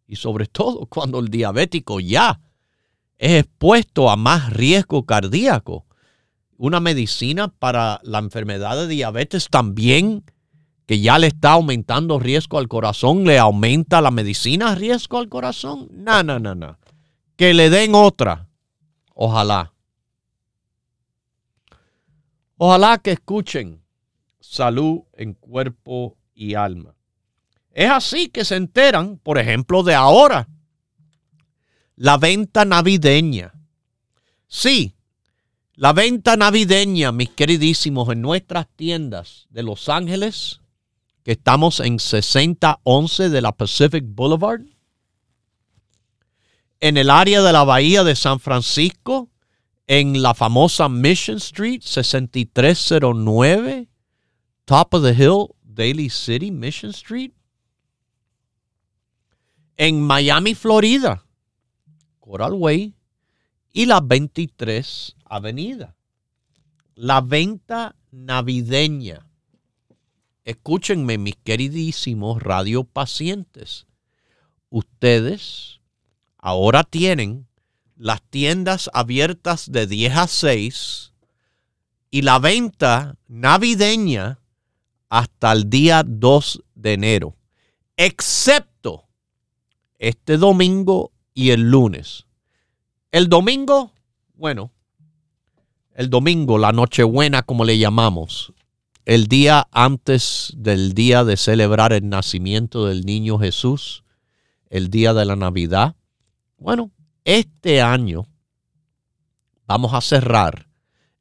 Y 0.05 0.17
sobre 0.17 0.45
todo 0.45 0.85
cuando 0.85 1.19
el 1.19 1.29
diabético 1.29 1.99
ya 1.99 2.39
es 3.21 3.43
expuesto 3.43 4.09
a 4.09 4.15
más 4.15 4.51
riesgo 4.51 5.05
cardíaco. 5.05 5.85
una 6.57 6.79
medicina 6.79 7.47
para 7.47 7.99
la 8.03 8.19
enfermedad 8.19 8.75
de 8.77 8.87
diabetes 8.87 9.47
también, 9.49 10.23
que 10.85 10.99
ya 10.99 11.17
le 11.17 11.27
está 11.27 11.53
aumentando 11.53 12.19
riesgo 12.19 12.59
al 12.59 12.67
corazón, 12.67 13.23
le 13.23 13.39
aumenta 13.39 14.01
la 14.01 14.11
medicina 14.11 14.75
riesgo 14.75 15.17
al 15.17 15.29
corazón. 15.29 15.87
No, 15.91 16.21
no, 16.21 16.39
no, 16.39 16.53
no. 16.53 16.77
Que 17.35 17.53
le 17.55 17.71
den 17.71 17.95
otra. 17.95 18.47
Ojalá. 19.15 19.73
Ojalá 22.57 22.99
que 22.99 23.11
escuchen 23.11 23.83
salud 24.39 25.01
en 25.13 25.33
cuerpo 25.33 26.17
y 26.35 26.53
alma. 26.55 26.95
Es 27.71 27.89
así 27.89 28.29
que 28.29 28.45
se 28.45 28.55
enteran, 28.55 29.17
por 29.17 29.39
ejemplo, 29.39 29.81
de 29.81 29.95
ahora, 29.95 30.47
la 32.01 32.17
venta 32.17 32.65
navideña. 32.65 33.53
Sí, 34.47 34.95
la 35.75 35.93
venta 35.93 36.35
navideña, 36.35 37.11
mis 37.11 37.29
queridísimos, 37.29 38.09
en 38.09 38.23
nuestras 38.23 38.67
tiendas 38.75 39.45
de 39.51 39.61
Los 39.61 39.87
Ángeles, 39.87 40.61
que 41.21 41.33
estamos 41.33 41.79
en 41.79 41.99
6011 41.99 43.29
de 43.29 43.41
la 43.43 43.51
Pacific 43.51 44.03
Boulevard, 44.03 44.61
en 46.79 46.97
el 46.97 47.11
área 47.11 47.43
de 47.43 47.53
la 47.53 47.63
Bahía 47.63 48.03
de 48.03 48.15
San 48.15 48.39
Francisco, 48.39 49.29
en 49.85 50.23
la 50.23 50.33
famosa 50.33 50.89
Mission 50.89 51.37
Street, 51.37 51.81
6309, 51.83 53.89
Top 54.65 54.95
of 54.95 55.03
the 55.03 55.13
Hill, 55.13 55.49
Daly 55.61 56.09
City, 56.09 56.49
Mission 56.49 56.89
Street, 56.89 57.33
en 59.77 60.01
Miami, 60.01 60.55
Florida, 60.55 61.23
Coral 62.21 62.53
Way 62.53 62.95
y 63.73 63.85
la 63.87 63.99
23 63.99 65.17
Avenida. 65.25 65.97
La 66.95 67.19
venta 67.19 67.95
navideña. 68.11 69.27
Escúchenme, 70.45 71.17
mis 71.17 71.35
queridísimos 71.35 72.41
radiopacientes. 72.41 73.87
Ustedes 74.69 75.81
ahora 76.37 76.83
tienen 76.83 77.47
las 77.97 78.21
tiendas 78.21 78.89
abiertas 78.93 79.71
de 79.71 79.87
10 79.87 80.15
a 80.15 80.27
6 80.27 81.13
y 82.09 82.21
la 82.21 82.39
venta 82.39 83.17
navideña 83.27 84.39
hasta 85.09 85.51
el 85.51 85.69
día 85.69 86.03
2 86.05 86.63
de 86.75 86.93
enero, 86.93 87.35
excepto 87.97 89.07
este 89.99 90.37
domingo 90.37 91.11
y 91.33 91.51
el 91.51 91.69
lunes. 91.69 92.25
El 93.11 93.27
domingo, 93.27 93.93
bueno, 94.35 94.71
el 95.93 96.09
domingo, 96.09 96.57
la 96.57 96.71
Nochebuena 96.71 97.43
como 97.43 97.65
le 97.65 97.77
llamamos, 97.77 98.53
el 99.05 99.27
día 99.27 99.67
antes 99.71 100.53
del 100.55 100.93
día 100.93 101.23
de 101.23 101.37
celebrar 101.37 101.91
el 101.93 102.07
nacimiento 102.07 102.85
del 102.85 103.05
niño 103.05 103.39
Jesús, 103.39 104.03
el 104.69 104.89
día 104.89 105.13
de 105.13 105.25
la 105.25 105.35
Navidad. 105.35 105.95
Bueno, 106.57 106.91
este 107.25 107.81
año 107.81 108.27
vamos 109.67 109.93
a 109.93 110.01
cerrar 110.01 110.67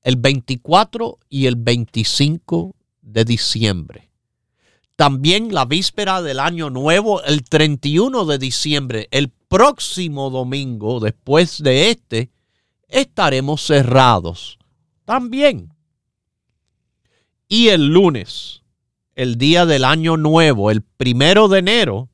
el 0.02 0.16
24 0.16 1.18
y 1.28 1.46
el 1.46 1.56
25 1.56 2.74
de 3.02 3.24
diciembre. 3.24 4.11
También 4.96 5.52
la 5.52 5.64
víspera 5.64 6.22
del 6.22 6.40
año 6.40 6.70
nuevo, 6.70 7.22
el 7.22 7.42
31 7.42 8.24
de 8.26 8.38
diciembre, 8.38 9.08
el 9.11 9.32
próximo 9.51 10.30
domingo, 10.30 11.01
después 11.01 11.61
de 11.61 11.90
este, 11.90 12.30
estaremos 12.88 13.66
cerrados. 13.66 14.59
También. 15.05 15.74
Y 17.48 17.68
el 17.68 17.88
lunes, 17.88 18.62
el 19.16 19.38
día 19.38 19.66
del 19.66 19.84
año 19.84 20.16
nuevo, 20.16 20.70
el 20.70 20.82
primero 20.82 21.48
de 21.48 21.59
enero, 21.59 22.09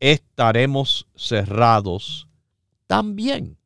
estaremos 0.00 1.06
cerrados 1.14 2.26
también. 2.88 3.56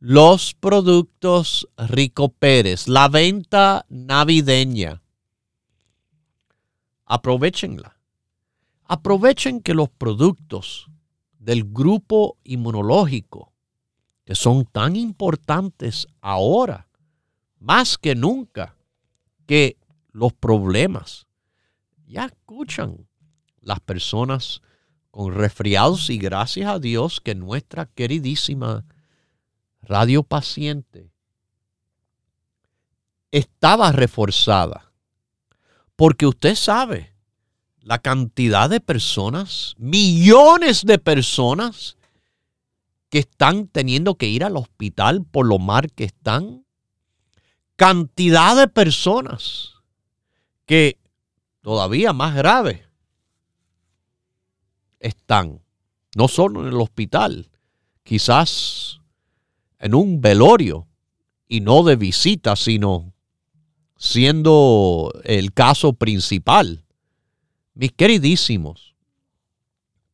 Los 0.00 0.54
productos 0.54 1.68
Rico 1.78 2.28
Pérez, 2.28 2.88
la 2.88 3.08
venta 3.08 3.86
navideña. 3.88 5.00
Aprovechenla. 7.06 7.96
Aprovechen 8.84 9.62
que 9.62 9.72
los 9.72 9.88
productos 9.88 10.90
del 11.38 11.64
grupo 11.64 12.36
inmunológico, 12.44 13.54
que 14.24 14.34
son 14.34 14.66
tan 14.66 14.96
importantes 14.96 16.06
ahora, 16.20 16.88
más 17.58 17.96
que 17.96 18.14
nunca, 18.14 18.76
que 19.46 19.78
los 20.12 20.32
problemas. 20.32 21.26
Ya 22.06 22.26
escuchan 22.26 23.06
las 23.60 23.80
personas 23.80 24.62
con 25.14 25.32
resfriados 25.32 26.10
y 26.10 26.18
gracias 26.18 26.68
a 26.68 26.80
Dios 26.80 27.20
que 27.20 27.36
nuestra 27.36 27.86
queridísima 27.86 28.84
radio 29.80 30.24
paciente 30.24 31.12
estaba 33.30 33.92
reforzada. 33.92 34.92
Porque 35.94 36.26
usted 36.26 36.56
sabe 36.56 37.14
la 37.78 38.00
cantidad 38.00 38.68
de 38.68 38.80
personas, 38.80 39.76
millones 39.78 40.84
de 40.84 40.98
personas 40.98 41.96
que 43.08 43.20
están 43.20 43.68
teniendo 43.68 44.16
que 44.16 44.26
ir 44.26 44.42
al 44.42 44.56
hospital 44.56 45.24
por 45.24 45.46
lo 45.46 45.60
mal 45.60 45.92
que 45.92 46.02
están. 46.02 46.66
Cantidad 47.76 48.56
de 48.56 48.66
personas 48.66 49.74
que 50.66 50.98
todavía 51.60 52.12
más 52.12 52.34
grave 52.34 52.88
están, 55.04 55.60
no 56.16 56.28
solo 56.28 56.62
en 56.62 56.68
el 56.68 56.80
hospital, 56.80 57.50
quizás 58.02 59.00
en 59.78 59.94
un 59.94 60.20
velorio 60.20 60.88
y 61.46 61.60
no 61.60 61.82
de 61.82 61.96
visita, 61.96 62.56
sino 62.56 63.12
siendo 63.96 65.12
el 65.24 65.52
caso 65.52 65.92
principal. 65.92 66.84
Mis 67.74 67.92
queridísimos, 67.92 68.94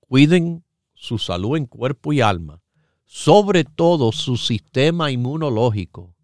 cuiden 0.01 0.65
su 0.95 1.19
salud 1.19 1.57
en 1.57 1.67
cuerpo 1.67 2.13
y 2.13 2.21
alma, 2.21 2.61
sobre 3.05 3.65
todo 3.65 4.13
su 4.13 4.37
sistema 4.37 5.11
inmunológico. 5.11 6.15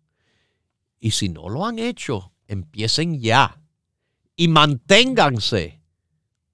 Y 0.98 1.12
si 1.12 1.28
no 1.28 1.48
lo 1.48 1.66
han 1.66 1.78
hecho, 1.78 2.32
empiecen 2.48 3.20
ya 3.20 3.60
y 4.34 4.48
manténganse 4.48 5.75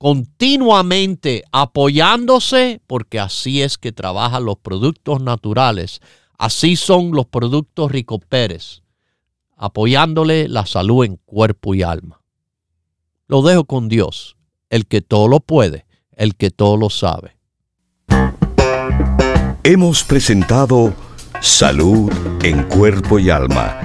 continuamente 0.03 1.45
apoyándose, 1.53 2.81
porque 2.89 3.21
así 3.21 3.63
es 3.63 3.79
que 3.79 3.93
trabajan 3.93 4.45
los 4.45 4.57
productos 4.59 5.23
naturales. 5.23 6.01
Así 6.37 6.75
son 6.75 7.13
los 7.13 7.27
productos 7.27 7.93
Rico 7.93 8.19
Pérez, 8.19 8.83
apoyándole 9.57 10.49
la 10.49 10.67
salud 10.67 11.05
en 11.05 11.19
cuerpo 11.25 11.73
y 11.77 11.85
alma. 11.85 12.21
Lo 13.29 13.43
dejo 13.43 13.65
con 13.65 13.89
Dios, 13.89 14.37
el 14.71 14.89
que 14.89 15.03
todo 15.03 15.29
lo 15.29 15.39
puede, 15.39 15.87
el 16.17 16.35
que 16.35 16.51
todo 16.51 16.77
lo 16.77 16.91
sabe. 16.91 17.37
Hemos 19.63 20.03
presentado 20.03 20.93
Salud 21.41 22.11
en 22.43 22.65
Cuerpo 22.65 23.21
y 23.21 23.31
Alma, 23.31 23.79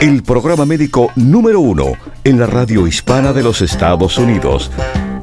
el 0.00 0.22
programa 0.22 0.64
médico 0.64 1.10
número 1.16 1.58
uno 1.58 1.94
en 2.22 2.38
la 2.38 2.46
radio 2.46 2.86
hispana 2.86 3.32
de 3.32 3.42
los 3.42 3.62
Estados 3.62 4.16
Unidos, 4.16 4.70